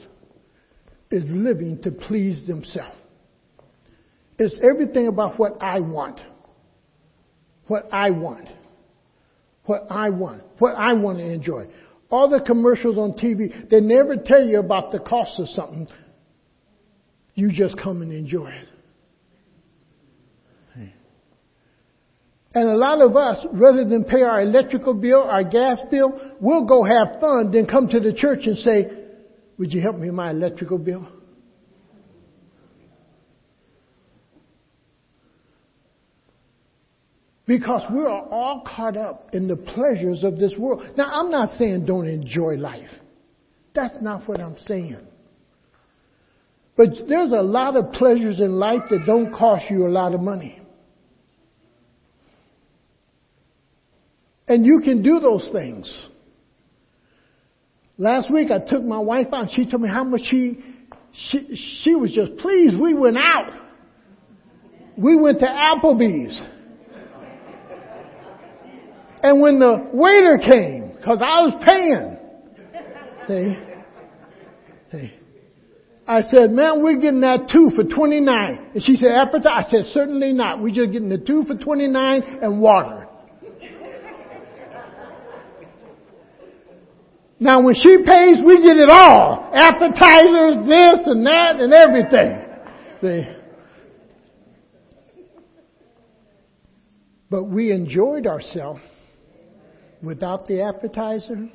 [1.12, 2.98] is living to please themselves.
[4.38, 6.20] It's everything about what I want.
[7.68, 8.48] What I want.
[9.66, 10.44] What I want.
[10.60, 11.68] What I want to enjoy.
[12.10, 15.88] All the commercials on TV, they never tell you about the cost of something.
[17.36, 18.68] You just come and enjoy it.
[22.54, 26.66] And a lot of us, rather than pay our electrical bill, our gas bill, we'll
[26.66, 28.88] go have fun, then come to the church and say,
[29.60, 31.06] Would you help me with my electrical bill?
[37.46, 40.84] Because we are all caught up in the pleasures of this world.
[40.96, 42.90] Now, I'm not saying don't enjoy life.
[43.74, 45.06] That's not what I'm saying.
[46.78, 50.22] But there's a lot of pleasures in life that don't cost you a lot of
[50.22, 50.62] money.
[54.48, 55.92] And you can do those things.
[58.00, 60.58] Last week I took my wife out and she told me how much she,
[61.12, 62.80] she, she was just pleased.
[62.80, 63.52] We went out.
[64.98, 66.42] We went to Applebee's.
[69.22, 72.18] And when the waiter came, cause I was paying,
[73.28, 73.58] see,
[74.94, 75.14] see,
[76.08, 78.72] I said, man, we're getting that two for 29.
[78.76, 79.50] And she said, appetizer?
[79.50, 80.62] I said, certainly not.
[80.62, 83.09] We're just getting the two for 29 and water.
[87.40, 89.50] Now when she pays, we get it all.
[89.54, 92.46] Appetizers, this and that and everything.
[93.02, 93.36] See?
[97.30, 98.82] But we enjoyed ourselves
[100.02, 101.50] without the appetizer.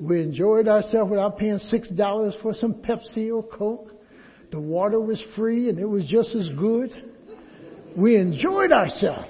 [0.00, 3.92] We enjoyed ourselves without paying six dollars for some Pepsi or Coke.
[4.50, 6.90] The water was free and it was just as good.
[7.96, 9.28] We enjoyed ourselves.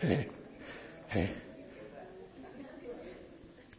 [0.00, 0.28] Hey,
[1.08, 1.34] hey.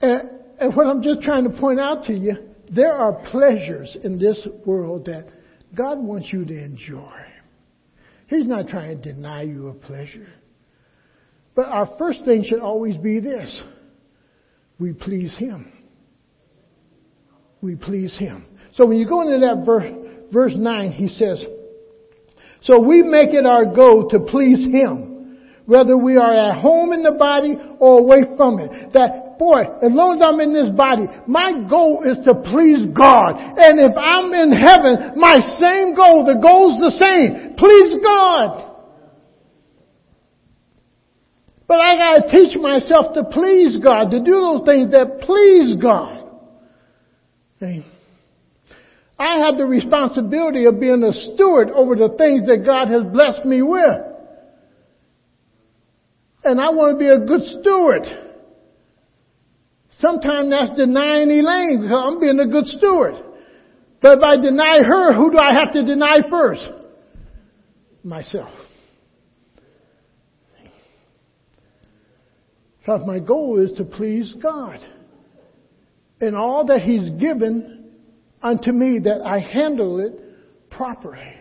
[0.02, 0.30] And,
[0.60, 2.34] and what I'm just trying to point out to you,
[2.70, 5.28] there are pleasures in this world that
[5.76, 7.20] God wants you to enjoy.
[8.28, 10.28] He's not trying to deny you a pleasure.
[11.56, 13.62] But our first thing should always be this.
[14.80, 15.72] We please Him.
[17.62, 18.45] We please Him.
[18.76, 19.91] So when you go into that verse,
[20.32, 21.43] verse 9, he says,
[22.62, 27.04] So we make it our goal to please Him, whether we are at home in
[27.04, 28.93] the body or away from it.
[28.93, 33.41] That, boy, as long as I'm in this body, my goal is to please God.
[33.57, 37.57] And if I'm in heaven, my same goal, the goal's the same.
[37.57, 38.69] Please God.
[41.65, 46.21] But I gotta teach myself to please God, to do those things that please God.
[49.17, 53.45] I have the responsibility of being a steward over the things that God has blessed
[53.45, 54.01] me with.
[56.43, 58.30] And I want to be a good steward.
[60.02, 63.14] Sometimes that's denying Elaine because I'm being a good steward.
[64.02, 66.68] But if I deny her, who do I have to deny first?
[68.04, 68.49] Myself.
[72.80, 74.80] Because my goal is to please God.
[76.20, 77.91] And all that He's given
[78.41, 81.36] unto me, that I handle it properly.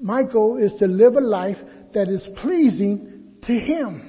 [0.00, 1.58] My goal is to live a life
[1.94, 4.07] that is pleasing to Him.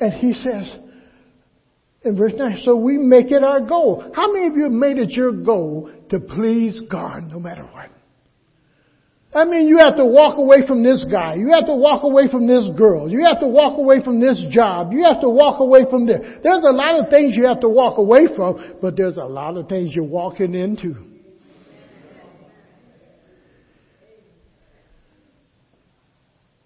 [0.00, 0.70] And He says,
[2.02, 4.12] In verse 9, so we make it our goal.
[4.14, 7.90] How many of you made it your goal to please God no matter what?
[9.36, 11.34] I mean, you have to walk away from this guy.
[11.34, 13.10] You have to walk away from this girl.
[13.10, 14.92] You have to walk away from this job.
[14.92, 16.20] You have to walk away from this.
[16.42, 19.58] There's a lot of things you have to walk away from, but there's a lot
[19.58, 20.96] of things you're walking into.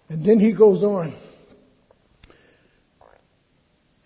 [0.07, 1.17] And then he goes on.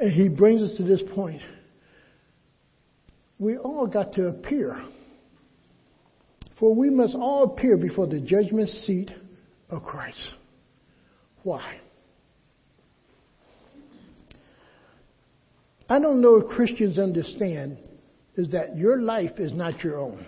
[0.05, 1.41] And he brings us to this point.
[3.39, 4.79] We all got to appear.
[6.59, 9.09] For we must all appear before the judgment seat
[9.71, 10.21] of Christ.
[11.41, 11.77] Why?
[15.89, 17.79] I don't know if Christians understand
[18.35, 20.23] is that your life is not your own.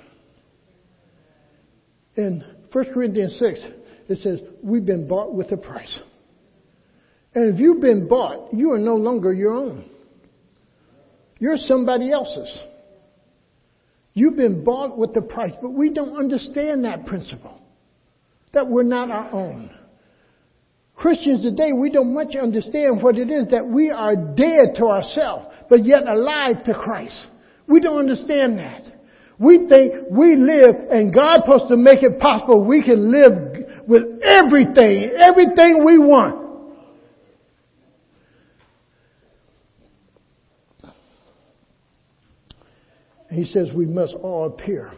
[2.16, 3.60] In 1 Corinthians 6,
[4.10, 6.00] it says, We've been bought with a price.
[7.38, 9.88] And if you've been bought, you are no longer your own.
[11.38, 12.52] You're somebody else's.
[14.16, 17.62] You've been bought with the price, but we don't understand that principle.
[18.54, 19.70] That we're not our own.
[20.96, 25.46] Christians today, we don't much understand what it is that we are dead to ourselves,
[25.70, 27.28] but yet alive to Christ.
[27.68, 28.82] We don't understand that.
[29.38, 34.24] We think we live and God's supposed to make it possible we can live with
[34.24, 36.47] everything, everything we want.
[43.30, 44.92] He says we must all appear.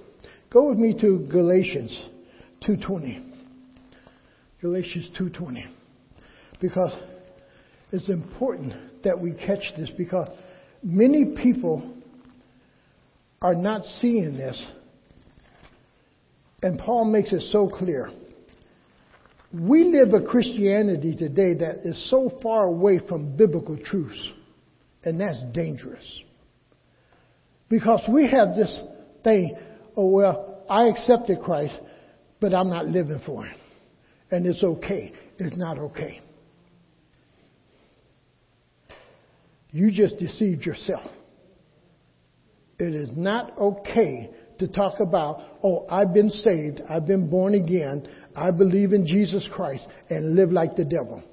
[0.51, 1.97] Go with me to Galatians
[2.67, 3.25] 2.20.
[4.61, 5.65] Galatians 2.20.
[6.59, 6.93] Because
[7.91, 10.29] it's important that we catch this because
[10.83, 11.93] many people
[13.41, 14.61] are not seeing this.
[16.61, 18.11] And Paul makes it so clear.
[19.53, 24.21] We live a Christianity today that is so far away from biblical truths,
[25.03, 26.05] and that's dangerous.
[27.69, 28.79] Because we have this
[29.23, 29.55] thing,
[29.95, 31.77] oh, well, I accepted Christ,
[32.39, 33.57] but I'm not living for Him.
[34.31, 35.13] And it's okay.
[35.37, 36.21] It's not okay.
[39.71, 41.09] You just deceived yourself.
[42.79, 48.07] It is not okay to talk about, oh, I've been saved, I've been born again,
[48.35, 51.23] I believe in Jesus Christ, and live like the devil.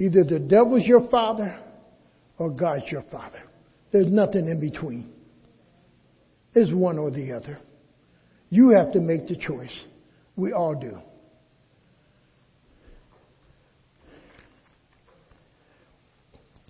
[0.00, 1.58] Either the devil's your father
[2.38, 3.42] or God's your father.
[3.92, 5.12] There's nothing in between.
[6.54, 7.58] It's one or the other.
[8.48, 9.72] You have to make the choice.
[10.36, 10.98] We all do.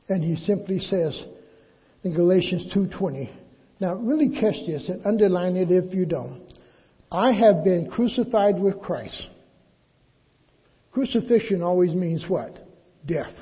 [0.09, 1.25] And he simply says
[2.03, 3.31] in Galatians 2:20.
[3.81, 6.43] Now really catch this and underline it if you don't.
[7.11, 9.21] I have been crucified with Christ.
[10.93, 12.59] Crucifixion always means what?
[13.07, 13.35] Death.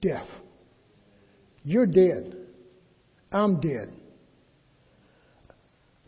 [0.00, 0.28] Death.
[1.68, 2.34] You're dead.
[3.30, 3.92] I'm dead.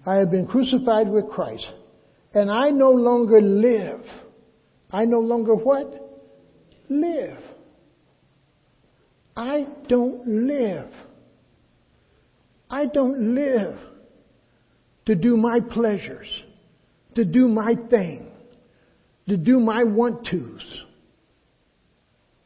[0.07, 1.71] I have been crucified with Christ.
[2.33, 4.01] And I no longer live.
[4.91, 5.87] I no longer what?
[6.89, 7.37] Live.
[9.37, 10.89] I don't live.
[12.71, 13.79] I don't live
[15.05, 16.43] to do my pleasures,
[17.17, 18.29] to do my thing,
[19.29, 20.85] to do my want tos.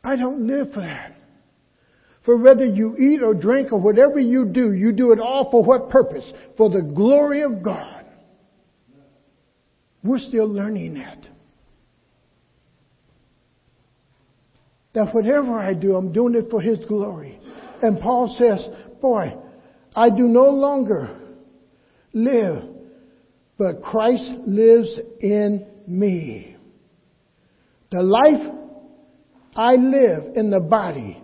[0.03, 1.15] I don't live for that.
[2.25, 5.63] For whether you eat or drink or whatever you do, you do it all for
[5.63, 6.25] what purpose?
[6.57, 8.07] For the glory of God.
[10.03, 11.29] We're still learning that.
[14.95, 17.39] That whatever I do, I'm doing it for His glory.
[17.83, 18.67] And Paul says,
[19.03, 19.37] boy,
[19.95, 21.19] I do no longer
[22.13, 22.63] live,
[23.59, 26.57] but Christ lives in me.
[27.91, 28.55] The life
[29.55, 31.24] I live in the body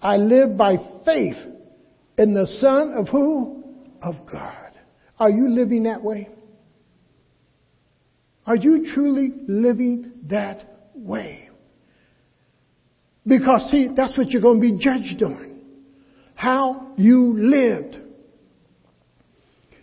[0.00, 1.36] I live by faith
[2.16, 3.64] in the Son of who?
[4.02, 4.72] Of God.
[5.18, 6.28] Are you living that way?
[8.46, 11.50] Are you truly living that way?
[13.26, 15.60] Because see, that's what you're going to be judged on.
[16.34, 17.98] How you lived.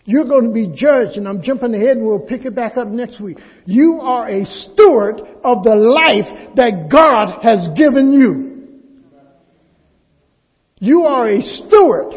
[0.04, 2.88] You're going to be judged, and I'm jumping ahead and we'll pick it back up
[2.88, 3.38] next week.
[3.66, 8.45] You are a steward of the life that God has given you.
[10.78, 12.14] You are a steward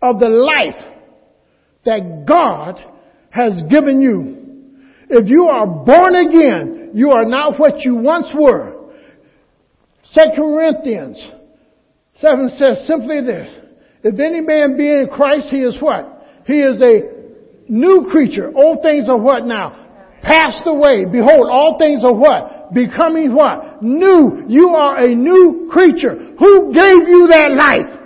[0.00, 0.82] of the life
[1.84, 2.82] that God
[3.30, 4.42] has given you.
[5.08, 8.90] If you are born again, you are not what you once were.
[10.12, 11.20] Second Corinthians
[12.16, 13.52] 7 says simply this.
[14.04, 16.26] If any man be in Christ, he is what?
[16.46, 17.02] He is a
[17.68, 18.52] new creature.
[18.54, 19.81] Old things are what now?
[20.22, 21.04] Passed away.
[21.04, 22.72] Behold, all things are what?
[22.72, 23.82] Becoming what?
[23.82, 24.44] New.
[24.48, 26.34] You are a new creature.
[26.38, 27.98] Who gave you that life?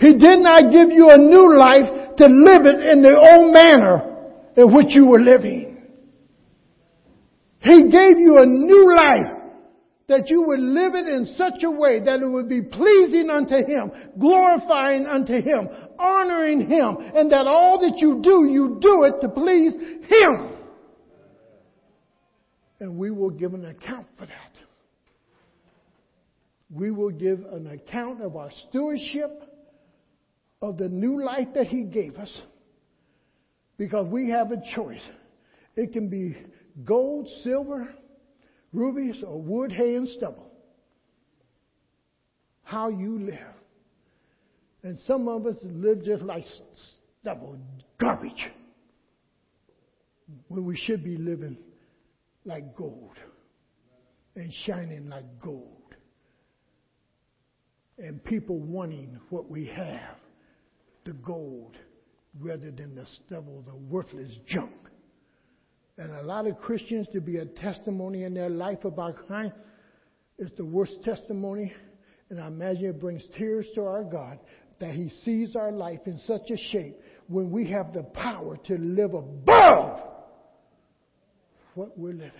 [0.00, 4.08] He did not give you a new life to live it in the old manner
[4.56, 5.76] in which you were living.
[7.60, 9.38] He gave you a new life
[10.08, 13.56] that you would live it in such a way that it would be pleasing unto
[13.56, 15.68] Him, glorifying unto Him,
[15.98, 19.72] honoring Him, and that all that you do, you do it to please
[20.08, 20.56] Him.
[22.80, 24.52] And we will give an account for that.
[26.70, 29.42] We will give an account of our stewardship
[30.60, 32.36] of the new life that He gave us
[33.78, 35.04] because we have a choice.
[35.76, 36.36] It can be
[36.84, 37.88] gold, silver,
[38.72, 40.50] rubies, or wood, hay, and stubble.
[42.62, 43.57] How you live.
[44.82, 46.44] And some of us live just like
[47.20, 47.58] stubble,
[47.98, 48.50] garbage,
[50.48, 51.56] when we should be living
[52.44, 53.16] like gold
[54.36, 55.74] and shining like gold.
[57.98, 60.16] And people wanting what we have,
[61.04, 61.76] the gold,
[62.40, 64.70] rather than the stubble, the worthless junk.
[65.96, 69.52] And a lot of Christians to be a testimony in their life about kind
[70.38, 71.72] is the worst testimony.
[72.30, 74.38] And I imagine it brings tears to our God
[74.80, 78.76] that He sees our life in such a shape when we have the power to
[78.78, 80.00] live above
[81.74, 82.32] what we're living.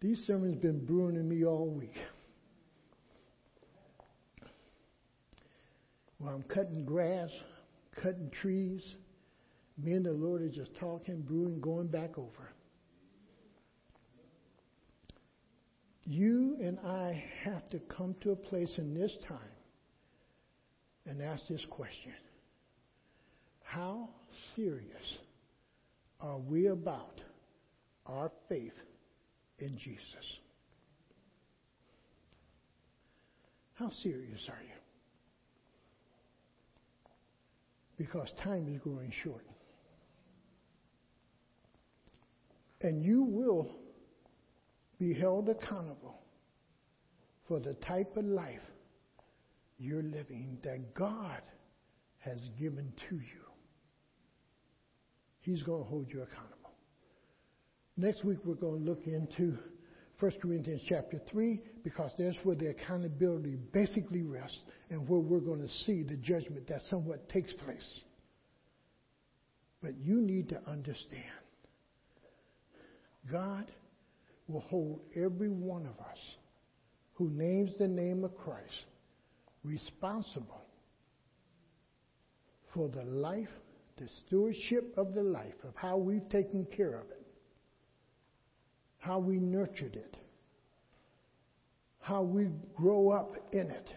[0.00, 1.94] These sermons been brewing in me all week.
[6.18, 7.30] While I'm cutting grass,
[8.02, 8.82] cutting trees,
[9.78, 12.52] me and the Lord are just talking, brewing, going back over.
[16.04, 19.38] You and I have to come to a place in this time
[21.06, 22.12] and ask this question
[23.62, 24.08] How
[24.56, 25.18] serious
[26.20, 27.20] are we about
[28.06, 28.72] our faith
[29.58, 30.26] in Jesus.
[33.74, 34.74] How serious are you?
[37.96, 39.44] Because time is growing short.
[42.82, 43.70] And you will
[44.98, 46.20] be held accountable
[47.48, 48.60] for the type of life
[49.78, 51.42] you're living that God
[52.18, 53.42] has given to you.
[55.40, 56.70] He's going to hold you accountable.
[57.96, 59.58] Next week, we're going to look into
[60.20, 65.60] 1 Corinthians chapter 3 because that's where the accountability basically rests and where we're going
[65.60, 68.00] to see the judgment that somewhat takes place.
[69.82, 71.41] But you need to understand
[73.30, 73.70] God
[74.48, 76.18] will hold every one of us
[77.14, 78.86] who names the name of Christ
[79.62, 80.62] responsible
[82.74, 83.48] for the life,
[83.98, 87.22] the stewardship of the life, of how we've taken care of it
[89.02, 90.16] how we nurtured it,
[91.98, 92.46] how we
[92.76, 93.90] grow up in it.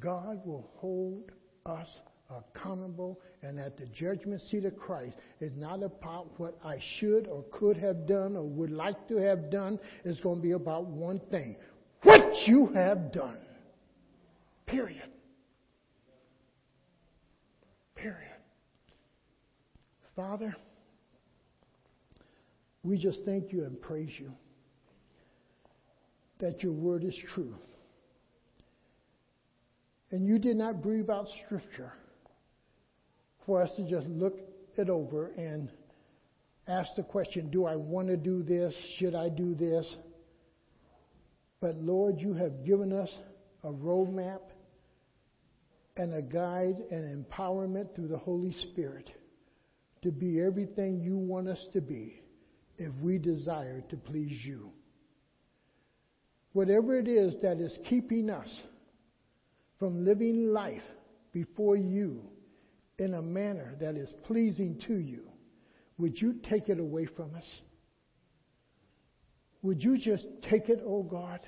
[0.00, 1.30] God will hold
[1.66, 1.86] us
[2.32, 7.44] accountable, and at the judgment seat of Christ is not about what I should or
[7.52, 9.78] could have done or would like to have done.
[10.04, 11.56] It's going to be about one thing
[12.02, 13.38] what you have done.
[14.66, 15.08] Period.
[17.94, 18.16] Period.
[20.16, 20.54] Father,
[22.82, 24.32] we just thank you and praise you
[26.40, 27.54] that your word is true.
[30.10, 31.92] And you did not breathe out scripture
[33.46, 34.38] for us to just look
[34.76, 35.70] it over and
[36.68, 38.74] ask the question, do I want to do this?
[38.98, 39.86] Should I do this?
[41.60, 43.10] But Lord, you have given us
[43.62, 44.40] a roadmap
[45.96, 49.10] and a guide and empowerment through the Holy Spirit
[50.02, 52.20] to be everything you want us to be
[52.78, 54.72] if we desire to please you.
[56.52, 58.48] Whatever it is that is keeping us
[59.78, 60.82] from living life
[61.32, 62.31] before you
[63.02, 65.22] in a manner that is pleasing to you,
[65.98, 67.44] would you take it away from us?
[69.62, 71.40] Would you just take it, O oh God?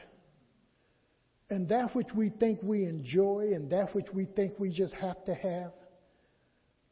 [1.51, 5.25] And that which we think we enjoy and that which we think we just have
[5.27, 5.73] to have,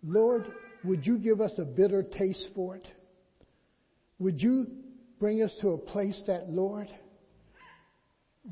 [0.05, 0.47] Lord,
[0.85, 2.87] would you give us a bitter taste for it?
[4.19, 4.67] Would you
[5.19, 6.89] bring us to a place that, Lord,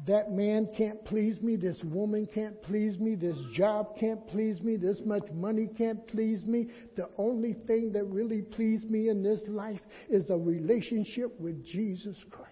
[0.07, 4.77] that man can't please me, this woman can't please me, this job can't please me,
[4.77, 6.69] this much money can't please me.
[6.97, 12.17] The only thing that really pleases me in this life is a relationship with Jesus
[12.31, 12.51] Christ.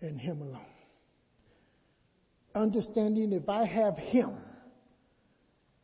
[0.00, 0.60] and Him alone.
[2.54, 4.38] Understanding if I have Him,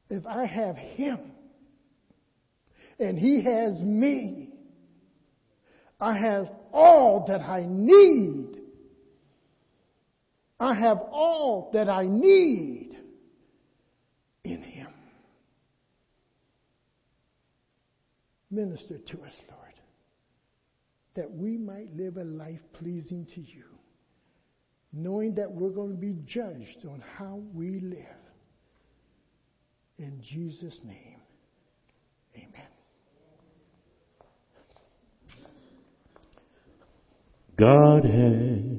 [0.08, 1.18] if I have Him,
[2.98, 4.48] and He has me,
[6.00, 8.53] I have all that I need.
[10.60, 12.90] I have all that I need
[14.44, 14.88] in Him.
[18.50, 19.74] Minister to us, Lord,
[21.16, 23.64] that we might live a life pleasing to you,
[24.92, 27.98] knowing that we're going to be judged on how we live.
[29.98, 31.20] In Jesus' name,
[32.36, 32.68] amen.
[37.56, 38.73] God has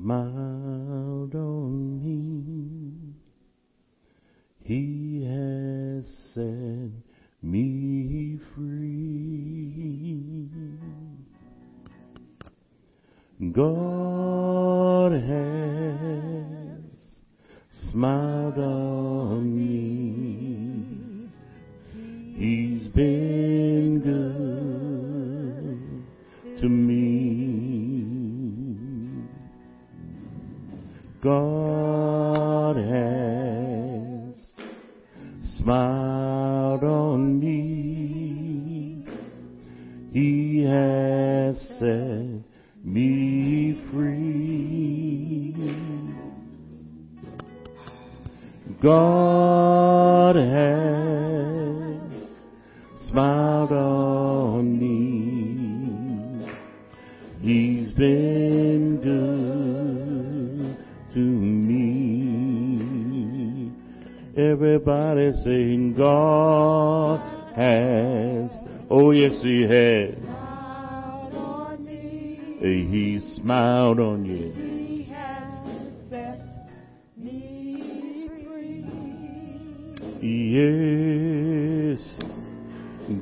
[0.00, 3.12] smiled on me.
[4.62, 6.90] He has set
[7.42, 9.68] me free.
[13.52, 15.60] God has
[17.90, 18.89] smiled on
[31.22, 34.34] God has
[35.58, 39.04] smiled on me.
[40.12, 42.42] He has set
[42.82, 44.20] me free.
[48.82, 49.19] God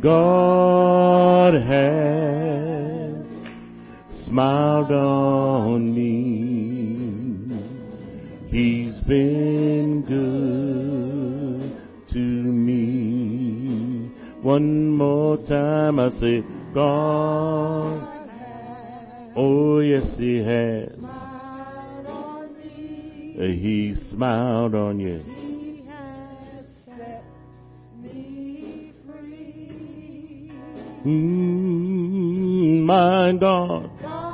[0.09, 3.26] God has
[4.24, 7.44] smiled on me.
[8.48, 11.76] He's been good
[12.14, 14.11] to me.
[14.40, 16.42] One more time I say,
[16.72, 18.30] God,
[19.36, 20.88] oh yes He has.
[20.98, 23.34] Smiled on me.
[23.61, 25.38] He smiled on you.
[31.07, 33.90] Mm, my God.
[34.03, 34.28] God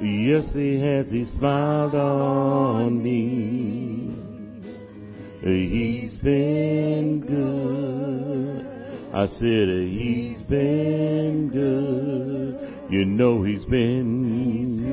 [0.00, 1.08] Yes, he has.
[1.10, 4.10] He smiled on me.
[5.40, 8.66] He's been good.
[9.14, 12.58] I said he's been good.
[12.92, 14.90] You know he's been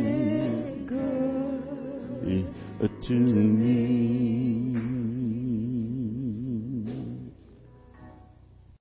[0.88, 2.47] good.
[2.80, 4.41] good to me.